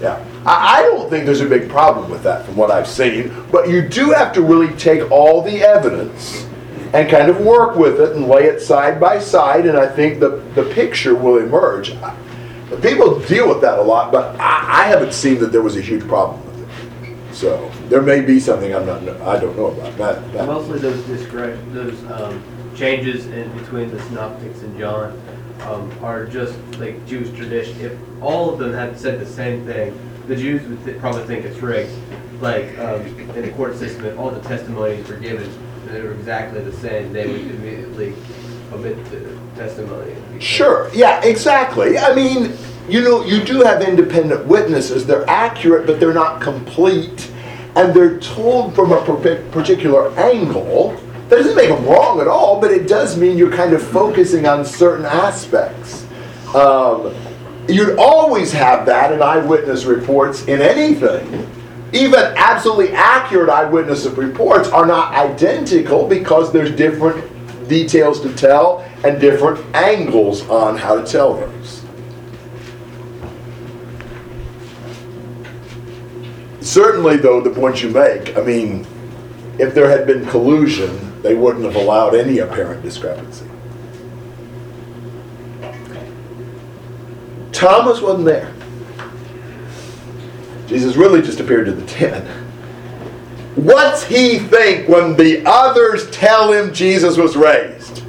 Yeah, 0.00 0.24
I, 0.46 0.78
I 0.78 0.82
don't 0.82 1.10
think 1.10 1.26
there's 1.26 1.40
a 1.40 1.48
big 1.48 1.68
problem 1.68 2.10
with 2.10 2.22
that 2.22 2.46
from 2.46 2.56
what 2.56 2.70
I've 2.70 2.88
seen. 2.88 3.32
But 3.50 3.68
you 3.68 3.88
do 3.88 4.10
have 4.12 4.32
to 4.34 4.42
really 4.42 4.74
take 4.76 5.10
all 5.10 5.42
the 5.42 5.62
evidence 5.62 6.46
and 6.92 7.08
kind 7.08 7.28
of 7.28 7.40
work 7.40 7.76
with 7.76 8.00
it 8.00 8.16
and 8.16 8.26
lay 8.26 8.44
it 8.44 8.60
side 8.60 8.98
by 9.00 9.18
side, 9.18 9.66
and 9.66 9.76
I 9.76 9.86
think 9.88 10.20
the 10.20 10.42
the 10.54 10.64
picture 10.74 11.14
will 11.14 11.38
emerge. 11.38 11.92
People 12.82 13.18
deal 13.20 13.48
with 13.48 13.60
that 13.62 13.78
a 13.78 13.82
lot, 13.82 14.12
but 14.12 14.38
I, 14.38 14.82
I 14.82 14.86
haven't 14.86 15.12
seen 15.12 15.38
that 15.40 15.52
there 15.52 15.62
was 15.62 15.76
a 15.76 15.80
huge 15.80 16.06
problem 16.06 16.44
with 16.46 16.68
it. 16.68 17.34
So 17.34 17.70
there 17.88 18.00
may 18.02 18.20
be 18.20 18.38
something 18.38 18.74
I'm 18.74 18.86
not, 18.86 19.02
I 19.22 19.40
don't 19.40 19.56
know 19.56 19.66
about. 19.66 19.96
That, 19.98 20.32
that. 20.32 20.46
Mostly 20.46 20.78
those 20.78 21.00
discre- 21.02 21.72
those 21.72 22.02
um, 22.10 22.42
changes 22.76 23.26
in 23.26 23.50
between 23.58 23.90
the 23.90 24.00
Synoptics 24.04 24.62
and 24.62 24.78
John 24.78 25.20
um, 25.62 25.92
are 26.02 26.26
just 26.26 26.56
like 26.78 27.04
Jewish 27.06 27.36
tradition. 27.36 27.80
If 27.80 27.98
all 28.22 28.52
of 28.52 28.58
them 28.58 28.72
had 28.72 28.98
said 28.98 29.20
the 29.20 29.26
same 29.26 29.64
thing, 29.66 29.98
the 30.28 30.36
Jews 30.36 30.66
would 30.68 30.84
th- 30.84 30.98
probably 30.98 31.24
think 31.24 31.44
it's 31.44 31.58
rigged. 31.58 31.92
Like 32.40 32.78
um, 32.78 33.00
in 33.30 33.42
the 33.42 33.52
court 33.52 33.76
system, 33.76 34.06
if 34.06 34.18
all 34.18 34.30
the 34.30 34.40
testimonies 34.48 35.08
were 35.08 35.16
given 35.16 35.50
they 35.86 36.02
were 36.02 36.12
exactly 36.12 36.60
the 36.60 36.72
same, 36.72 37.12
they 37.12 37.26
would 37.26 37.40
immediately 37.40 38.14
omit 38.72 39.04
the 39.10 39.36
testimony. 39.56 40.14
Sure. 40.38 40.90
Yeah. 40.94 41.22
Exactly. 41.24 41.98
I 41.98 42.14
mean, 42.14 42.56
you 42.88 43.02
know, 43.02 43.24
you 43.24 43.42
do 43.42 43.62
have 43.62 43.82
independent 43.82 44.46
witnesses. 44.46 45.06
They're 45.06 45.28
accurate, 45.28 45.86
but 45.86 46.00
they're 46.00 46.14
not 46.14 46.40
complete. 46.40 47.30
And 47.76 47.94
they're 47.94 48.18
told 48.18 48.74
from 48.74 48.92
a 48.92 49.04
par- 49.04 49.42
particular 49.52 50.10
angle, 50.18 51.00
that 51.28 51.36
doesn't 51.36 51.54
make 51.54 51.68
them 51.68 51.84
wrong 51.84 52.20
at 52.20 52.26
all, 52.26 52.60
but 52.60 52.72
it 52.72 52.88
does 52.88 53.16
mean 53.16 53.38
you're 53.38 53.52
kind 53.52 53.72
of 53.72 53.82
focusing 53.82 54.46
on 54.46 54.64
certain 54.64 55.06
aspects. 55.06 56.04
Um, 56.52 57.14
you'd 57.68 57.96
always 57.96 58.50
have 58.50 58.84
that 58.86 59.12
in 59.12 59.22
eyewitness 59.22 59.84
reports 59.84 60.42
in 60.46 60.60
anything. 60.60 61.48
Even 61.92 62.20
absolutely 62.36 62.92
accurate 62.92 63.48
eyewitness 63.48 64.06
reports 64.06 64.68
are 64.70 64.86
not 64.86 65.14
identical 65.14 66.08
because 66.08 66.52
there's 66.52 66.72
different 66.72 67.29
details 67.70 68.20
to 68.20 68.34
tell 68.34 68.80
and 69.04 69.18
different 69.18 69.64
angles 69.74 70.46
on 70.50 70.76
how 70.76 71.00
to 71.00 71.06
tell 71.06 71.34
those. 71.34 71.82
Certainly, 76.60 77.18
though, 77.18 77.40
the 77.40 77.50
point 77.50 77.82
you 77.82 77.88
make, 77.88 78.36
I 78.36 78.42
mean, 78.42 78.86
if 79.58 79.74
there 79.74 79.88
had 79.88 80.06
been 80.06 80.26
collusion, 80.26 81.22
they 81.22 81.34
wouldn't 81.34 81.64
have 81.64 81.76
allowed 81.76 82.14
any 82.14 82.38
apparent 82.38 82.82
discrepancy. 82.82 83.46
Thomas 87.52 88.00
wasn't 88.00 88.26
there. 88.26 88.52
Jesus 90.66 90.96
really 90.96 91.22
just 91.22 91.40
appeared 91.40 91.66
to 91.66 91.72
the 91.72 91.86
ten. 91.86 92.49
What's 93.56 94.04
he 94.04 94.38
think 94.38 94.88
when 94.88 95.16
the 95.16 95.42
others 95.44 96.10
tell 96.10 96.52
him 96.52 96.72
Jesus 96.72 97.16
was 97.16 97.36
raised? 97.36 98.04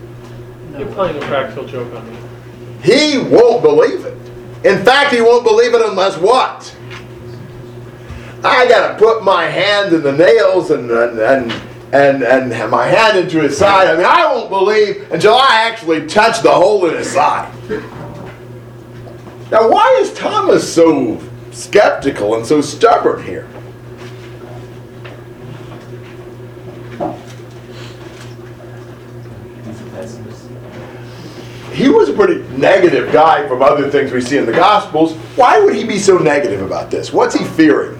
You're 0.77 0.91
playing 0.93 1.21
a 1.21 1.25
practical 1.25 1.65
joke 1.67 1.93
on 1.93 2.09
me. 2.09 2.17
He 2.83 3.17
won't 3.17 3.61
believe 3.61 4.05
it. 4.05 4.17
In 4.63 4.83
fact, 4.85 5.13
he 5.13 5.21
won't 5.21 5.43
believe 5.43 5.73
it 5.73 5.81
unless 5.81 6.17
what? 6.17 6.75
I 8.43 8.67
gotta 8.67 8.97
put 8.97 9.23
my 9.23 9.45
hand 9.45 9.93
in 9.93 10.01
the 10.01 10.11
nails 10.11 10.71
and 10.71 10.89
and 10.89 11.19
and 11.19 11.51
and, 11.93 12.23
and 12.23 12.71
my 12.71 12.87
hand 12.87 13.17
into 13.17 13.41
his 13.41 13.57
side. 13.57 13.87
I 13.87 13.95
mean, 13.95 14.05
I 14.05 14.25
won't 14.33 14.49
believe 14.49 15.11
until 15.11 15.35
I 15.35 15.67
actually 15.67 16.07
touch 16.07 16.41
the 16.41 16.51
hole 16.51 16.85
in 16.85 16.95
his 16.95 17.11
side. 17.11 17.53
Now, 19.51 19.69
why 19.69 19.99
is 20.01 20.13
Thomas 20.13 20.73
so 20.73 21.21
skeptical 21.51 22.35
and 22.35 22.45
so 22.45 22.61
stubborn 22.61 23.23
here? 23.23 23.47
He's 29.65 29.81
a 29.81 29.85
pessimist. 29.91 30.47
He 31.81 31.89
was 31.89 32.09
a 32.09 32.13
pretty 32.13 32.43
negative 32.55 33.11
guy 33.11 33.47
from 33.47 33.63
other 33.63 33.89
things 33.89 34.11
we 34.11 34.21
see 34.21 34.37
in 34.37 34.45
the 34.45 34.51
Gospels. 34.51 35.13
Why 35.35 35.59
would 35.59 35.73
he 35.73 35.83
be 35.83 35.97
so 35.97 36.19
negative 36.19 36.61
about 36.61 36.91
this? 36.91 37.11
What's 37.11 37.33
he 37.33 37.43
fearing? 37.43 37.97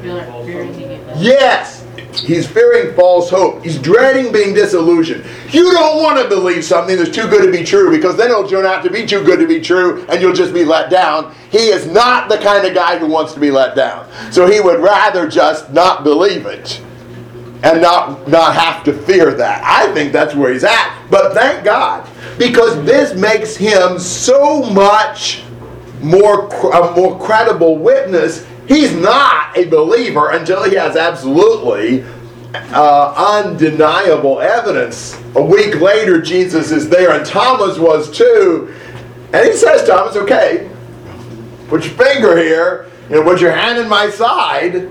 Fearing 0.00 0.74
he 0.74 0.80
get 0.82 1.18
Yes! 1.18 1.84
He's 2.14 2.46
fearing 2.46 2.94
false 2.94 3.28
hope. 3.28 3.64
He's 3.64 3.78
dreading 3.78 4.32
being 4.32 4.54
disillusioned. 4.54 5.24
You 5.50 5.72
don't 5.72 6.00
want 6.00 6.22
to 6.22 6.28
believe 6.28 6.64
something 6.64 6.96
that's 6.96 7.10
too 7.10 7.28
good 7.28 7.44
to 7.44 7.50
be 7.50 7.64
true 7.64 7.90
because 7.90 8.16
then 8.16 8.30
it'll 8.30 8.48
turn 8.48 8.64
out 8.64 8.84
to 8.84 8.90
be 8.90 9.04
too 9.04 9.24
good 9.24 9.40
to 9.40 9.48
be 9.48 9.60
true 9.60 10.06
and 10.08 10.20
you'll 10.20 10.32
just 10.32 10.54
be 10.54 10.64
let 10.64 10.90
down. 10.90 11.34
He 11.50 11.70
is 11.70 11.88
not 11.88 12.28
the 12.28 12.38
kind 12.38 12.64
of 12.64 12.74
guy 12.74 12.96
who 12.96 13.08
wants 13.08 13.32
to 13.34 13.40
be 13.40 13.50
let 13.50 13.74
down. 13.74 14.08
So 14.30 14.46
he 14.46 14.60
would 14.60 14.80
rather 14.80 15.28
just 15.28 15.72
not 15.72 16.04
believe 16.04 16.46
it 16.46 16.80
and 17.62 17.82
not 17.82 18.28
not 18.28 18.54
have 18.54 18.84
to 18.84 18.92
fear 18.92 19.32
that. 19.34 19.62
I 19.64 19.92
think 19.92 20.12
that's 20.12 20.34
where 20.34 20.52
he's 20.52 20.64
at. 20.64 21.06
But 21.10 21.34
thank 21.34 21.64
God 21.64 22.08
because 22.38 22.84
this 22.84 23.14
makes 23.14 23.56
him 23.56 23.98
so 23.98 24.62
much 24.70 25.42
more 26.00 26.46
a 26.72 26.94
more 26.94 27.18
credible 27.18 27.78
witness. 27.78 28.46
He's 28.66 28.92
not 28.92 29.56
a 29.56 29.64
believer 29.64 30.30
until 30.30 30.62
he 30.64 30.76
has 30.76 30.96
absolutely 30.96 32.04
uh, 32.54 33.42
undeniable 33.44 34.40
evidence. 34.40 35.20
A 35.34 35.42
week 35.42 35.80
later, 35.80 36.20
Jesus 36.20 36.70
is 36.70 36.88
there, 36.88 37.12
and 37.12 37.24
Thomas 37.24 37.78
was 37.78 38.10
too. 38.10 38.74
And 39.32 39.46
he 39.46 39.54
says, 39.54 39.86
Thomas, 39.86 40.16
okay, 40.16 40.70
put 41.68 41.84
your 41.84 41.94
finger 41.94 42.36
here, 42.36 42.90
and 43.10 43.24
put 43.24 43.40
your 43.40 43.52
hand 43.52 43.78
in 43.78 43.88
my 43.88 44.10
side. 44.10 44.90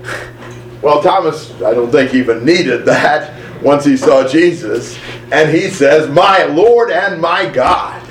Well, 0.82 1.02
Thomas, 1.02 1.50
I 1.62 1.74
don't 1.74 1.90
think 1.90 2.14
even 2.14 2.44
needed 2.44 2.84
that 2.84 3.62
once 3.62 3.84
he 3.84 3.96
saw 3.96 4.26
Jesus. 4.26 4.98
And 5.32 5.50
he 5.50 5.68
says, 5.68 6.08
My 6.08 6.44
Lord 6.44 6.90
and 6.90 7.20
my 7.20 7.48
God. 7.48 8.02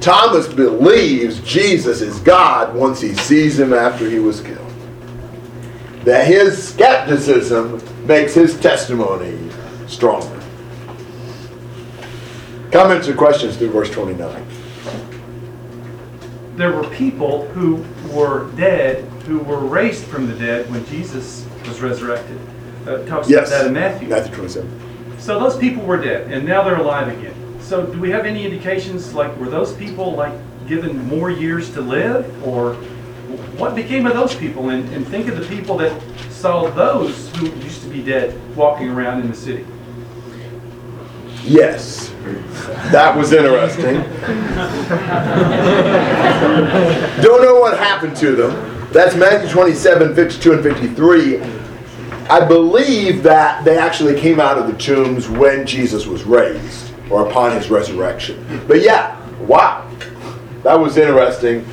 Thomas 0.00 0.48
believes 0.48 1.40
Jesus 1.40 2.00
is 2.00 2.20
God 2.20 2.74
once 2.74 3.00
he 3.00 3.14
sees 3.14 3.58
him 3.58 3.74
after 3.74 4.08
he 4.08 4.18
was 4.18 4.40
killed. 4.40 4.58
That 6.04 6.26
his 6.26 6.68
skepticism 6.68 7.82
makes 8.06 8.32
his 8.32 8.58
testimony 8.58 9.38
stronger. 9.86 10.40
Comments 12.72 13.06
or 13.08 13.14
questions 13.14 13.56
through 13.56 13.70
verse 13.70 13.90
29? 13.90 14.46
There 16.56 16.72
were 16.72 16.88
people 16.90 17.46
who 17.48 17.84
were 18.10 18.50
dead, 18.52 19.04
who 19.30 19.38
were 19.38 19.60
raised 19.60 20.04
from 20.06 20.26
the 20.26 20.34
dead 20.34 20.68
when 20.72 20.84
Jesus 20.86 21.46
was 21.68 21.80
resurrected. 21.80 22.36
Uh, 22.84 23.04
talks 23.04 23.30
Yes. 23.30 23.46
about 23.48 23.58
that 23.58 23.66
in 23.68 23.72
Matthew. 23.72 24.08
Matthew 24.08 24.34
27. 24.34 24.68
So 25.20 25.38
those 25.38 25.56
people 25.56 25.84
were 25.84 25.98
dead, 25.98 26.32
and 26.32 26.44
now 26.44 26.64
they're 26.64 26.80
alive 26.80 27.06
again. 27.16 27.34
So 27.60 27.86
do 27.86 28.00
we 28.00 28.10
have 28.10 28.26
any 28.26 28.44
indications, 28.44 29.14
like, 29.14 29.36
were 29.38 29.48
those 29.48 29.72
people, 29.74 30.14
like, 30.14 30.32
given 30.66 31.06
more 31.06 31.30
years 31.30 31.70
to 31.74 31.80
live? 31.80 32.26
Or 32.44 32.74
what 33.56 33.76
became 33.76 34.04
of 34.08 34.14
those 34.14 34.34
people? 34.34 34.70
And, 34.70 34.88
and 34.92 35.06
think 35.06 35.28
of 35.28 35.38
the 35.38 35.46
people 35.46 35.76
that 35.76 35.92
saw 36.30 36.68
those 36.68 37.28
who 37.36 37.46
used 37.60 37.82
to 37.82 37.88
be 37.88 38.02
dead 38.02 38.34
walking 38.56 38.88
around 38.88 39.20
in 39.20 39.30
the 39.30 39.36
city. 39.36 39.64
Yes. 41.44 42.12
That 42.90 43.16
was 43.16 43.32
interesting. 43.32 43.94
Don't 47.22 47.42
know 47.42 47.60
what 47.60 47.78
happened 47.78 48.16
to 48.16 48.34
them. 48.34 48.69
That's 48.92 49.14
Matthew 49.14 49.48
27, 49.50 50.16
52 50.16 50.52
and 50.52 50.62
53. 50.64 51.40
I 52.28 52.44
believe 52.44 53.22
that 53.22 53.64
they 53.64 53.78
actually 53.78 54.20
came 54.20 54.40
out 54.40 54.58
of 54.58 54.66
the 54.66 54.76
tombs 54.78 55.28
when 55.28 55.64
Jesus 55.64 56.06
was 56.06 56.24
raised 56.24 56.92
or 57.08 57.28
upon 57.28 57.52
his 57.52 57.70
resurrection. 57.70 58.64
But 58.66 58.82
yeah, 58.82 59.16
wow. 59.42 59.88
That 60.64 60.78
was 60.78 60.96
interesting. 60.96 61.64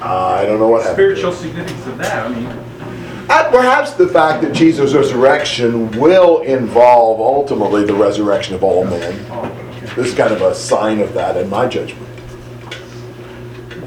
Uh, 0.00 0.38
I 0.38 0.46
don't 0.46 0.58
know 0.58 0.68
what 0.68 0.80
happened. 0.80 0.96
Spiritual 0.96 1.32
significance 1.32 1.86
of 1.86 1.98
that, 1.98 2.26
I 2.26 2.34
mean, 2.34 2.46
And 2.46 3.54
perhaps 3.54 3.92
the 3.92 4.08
fact 4.08 4.42
that 4.42 4.54
Jesus' 4.54 4.94
resurrection 4.94 5.90
will 5.92 6.40
involve 6.40 7.20
ultimately 7.20 7.84
the 7.84 7.94
resurrection 7.94 8.54
of 8.54 8.64
all 8.64 8.84
men. 8.84 9.26
Oh, 9.30 9.80
this 9.94 10.08
is 10.08 10.14
kind 10.14 10.32
of 10.32 10.40
a 10.40 10.54
sign 10.54 11.00
of 11.00 11.12
that 11.12 11.36
in 11.36 11.50
my 11.50 11.68
judgment. 11.68 12.09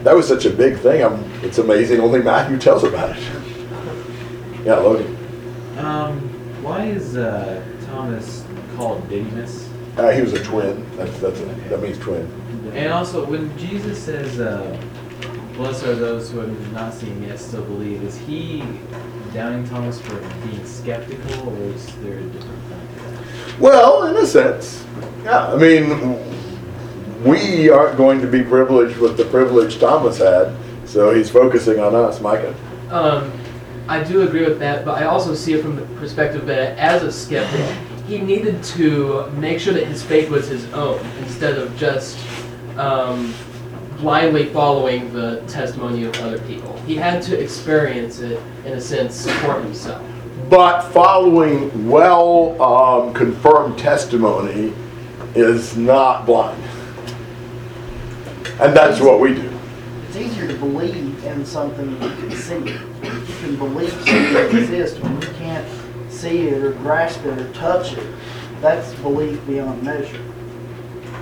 That 0.04 0.16
was 0.16 0.28
such 0.28 0.46
a 0.46 0.50
big 0.50 0.78
thing. 0.80 1.02
I'm, 1.02 1.24
it's 1.44 1.60
amazing 1.60 2.02
only 2.02 2.22
Matthew 2.22 2.58
tells 2.58 2.84
about 2.84 3.16
it. 3.16 3.24
Yeah, 4.66 4.76
Logan. 4.76 5.18
Um, 5.78 6.20
why 6.62 6.86
is 6.86 7.16
uh, 7.16 7.64
Thomas 7.86 8.46
called 8.76 9.08
Didymus? 9.10 9.70
Uh, 9.98 10.10
he 10.12 10.22
was 10.22 10.34
a 10.34 10.44
twin. 10.44 10.86
That's, 10.98 11.18
that's 11.20 11.40
a, 11.40 11.46
that 11.46 11.82
means 11.82 11.98
twin. 12.00 12.28
And 12.74 12.92
also, 12.92 13.26
when 13.26 13.56
Jesus 13.58 14.02
says, 14.02 14.40
uh, 14.40 14.78
"Blessed 15.56 15.86
are 15.86 15.96
those 15.96 16.32
who 16.32 16.40
have 16.40 16.74
not 16.74 16.94
seen 16.94 17.24
yet 17.24 17.40
still 17.40 17.64
believe," 17.64 18.04
is 18.04 18.18
he 18.18 18.64
downing 19.34 19.68
Thomas 19.70 20.02
for 20.02 20.20
being 20.46 20.66
skeptical, 20.66 21.50
or 21.50 21.58
is 21.58 21.96
there 21.98 22.18
a 22.18 22.24
different 22.24 22.70
point 22.70 22.94
to 22.96 23.00
that? 23.00 23.60
Well, 23.60 24.04
in 24.06 24.18
a 24.18 24.26
sense. 24.26 24.84
Yeah, 25.24 25.54
I 25.54 25.56
mean, 25.56 25.90
we 27.24 27.70
aren't 27.70 27.98
going 27.98 28.22
to 28.22 28.28
be 28.28 28.44
privileged 28.44 28.98
with 28.98 29.18
the 29.18 29.26
privilege 29.26 29.80
Thomas 29.80 30.18
had, 30.18 30.56
so 30.86 31.14
he's 31.14 31.30
focusing 31.30 31.80
on 31.80 31.96
us, 31.96 32.20
Micah. 32.20 32.56
Um, 32.90 33.32
I 33.88 34.04
do 34.04 34.22
agree 34.22 34.46
with 34.46 34.60
that, 34.60 34.86
but 34.86 35.02
I 35.02 35.06
also 35.06 35.34
see 35.34 35.54
it 35.54 35.62
from 35.62 35.76
the 35.76 35.86
perspective 36.00 36.46
that 36.46 36.78
as 36.78 37.04
a 37.04 37.12
skeptic, 37.12 37.76
he 38.08 38.20
needed 38.20 38.64
to 38.64 39.30
make 39.32 39.60
sure 39.60 39.74
that 39.74 39.88
his 39.88 40.04
faith 40.04 40.30
was 40.30 40.48
his 40.48 40.72
own 40.74 41.00
instead 41.20 41.58
of 41.58 41.76
just 41.78 42.18
um, 42.78 43.34
blindly 43.98 44.46
following 44.48 45.12
the 45.14 45.42
testimony 45.48 46.04
of 46.04 46.16
other 46.18 46.40
people. 46.40 46.78
He 46.86 46.96
had 46.96 47.22
to 47.24 47.40
experience 47.40 48.20
it, 48.20 48.42
in 48.66 48.74
a 48.74 48.82
sense, 48.82 49.30
for 49.40 49.62
himself. 49.62 50.06
But 50.50 50.82
following 50.92 51.90
well 51.90 52.62
um, 52.62 53.14
confirmed 53.14 53.80
testimony 53.80 54.74
is 55.36 55.76
not 55.78 56.26
blind. 56.26 56.62
And 58.64 58.74
that's 58.74 59.02
what 59.02 59.20
we 59.20 59.36
do. 59.36 59.60
It's 60.08 60.16
easier 60.16 60.48
to 60.48 60.56
believe 60.56 61.22
in 61.26 61.46
something 61.46 61.92
you 61.92 61.98
can 61.98 62.32
see. 62.32 62.56
You 62.56 63.36
can 63.42 63.58
believe 63.58 63.92
something 63.92 64.34
that 64.34 64.56
exists 64.56 64.98
when 65.00 65.22
you 65.22 65.28
can't 65.38 65.68
see 66.10 66.48
it 66.48 66.64
or 66.64 66.72
grasp 66.72 67.26
it 67.26 67.38
or 67.42 67.52
touch 67.52 67.92
it. 67.92 68.08
That's 68.62 68.94
belief 69.02 69.46
beyond 69.46 69.84
measure. 69.84 70.24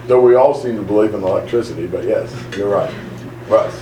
Though 0.05 0.21
we 0.21 0.35
all 0.35 0.53
seem 0.53 0.75
to 0.75 0.83
believe 0.83 1.15
in 1.15 1.23
electricity, 1.23 1.87
but 1.87 2.03
yes, 2.03 2.31
you're 2.55 2.69
right. 2.69 2.93
Russ. 3.47 3.73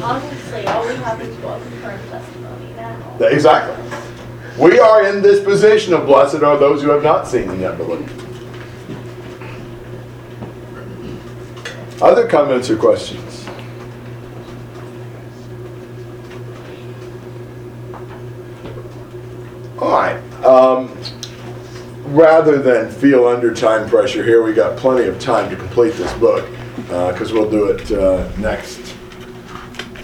Obviously, 0.00 0.64
all 0.68 0.86
we 0.86 0.94
have 0.94 1.20
is 1.20 1.36
what 1.38 1.60
confirmed 1.62 2.08
testimony. 2.10 2.74
And 2.78 3.20
that. 3.20 3.32
Exactly. 3.32 3.74
We 4.56 4.78
are 4.78 5.08
in 5.08 5.20
this 5.20 5.42
position 5.42 5.94
of 5.94 6.06
blessed 6.06 6.44
are 6.44 6.56
those 6.56 6.80
who 6.80 6.90
have 6.90 7.02
not 7.02 7.26
seen 7.26 7.50
and 7.50 7.60
yet 7.60 7.76
believe. 7.76 8.23
Other 12.02 12.26
comments 12.26 12.70
or 12.70 12.76
questions? 12.76 13.46
All 19.78 19.90
right. 19.90 20.20
Um, 20.44 20.96
rather 22.06 22.60
than 22.60 22.90
feel 22.90 23.26
under 23.26 23.54
time 23.54 23.88
pressure 23.88 24.24
here, 24.24 24.42
we 24.42 24.52
got 24.52 24.76
plenty 24.76 25.08
of 25.08 25.18
time 25.20 25.48
to 25.50 25.56
complete 25.56 25.94
this 25.94 26.12
book 26.14 26.48
because 26.76 27.32
we'll 27.32 27.50
do 27.50 27.70
it 27.70 27.90
uh, 27.92 28.30
next 28.38 28.94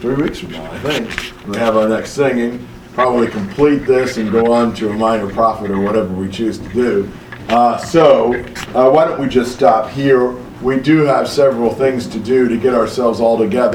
three 0.01 0.15
weeks 0.15 0.39
from 0.39 0.53
now, 0.53 0.71
I 0.71 0.79
think. 0.79 1.47
We 1.47 1.57
have 1.59 1.77
our 1.77 1.89
next 1.89 2.11
singing. 2.11 2.67
Probably 2.95 3.29
complete 3.29 3.79
this 3.79 4.17
and 4.17 4.31
go 4.31 4.53
on 4.53 4.75
to 4.77 4.91
a 4.91 4.93
minor 4.95 5.31
prophet 5.31 5.71
or 5.71 5.81
whatever 5.81 6.13
we 6.13 6.29
choose 6.29 6.59
to 6.59 6.69
do. 6.71 7.11
Uh, 7.49 7.77
so, 7.79 8.35
uh, 8.75 8.91
why 8.91 9.05
don't 9.05 9.21
we 9.21 9.29
just 9.29 9.53
stop 9.53 9.91
here? 9.91 10.37
We 10.63 10.79
do 10.79 11.05
have 11.05 11.27
several 11.27 11.73
things 11.75 12.07
to 12.09 12.19
do 12.19 12.47
to 12.47 12.57
get 12.59 12.75
ourselves 12.75 13.19
all 13.19 13.39
together. 13.39 13.69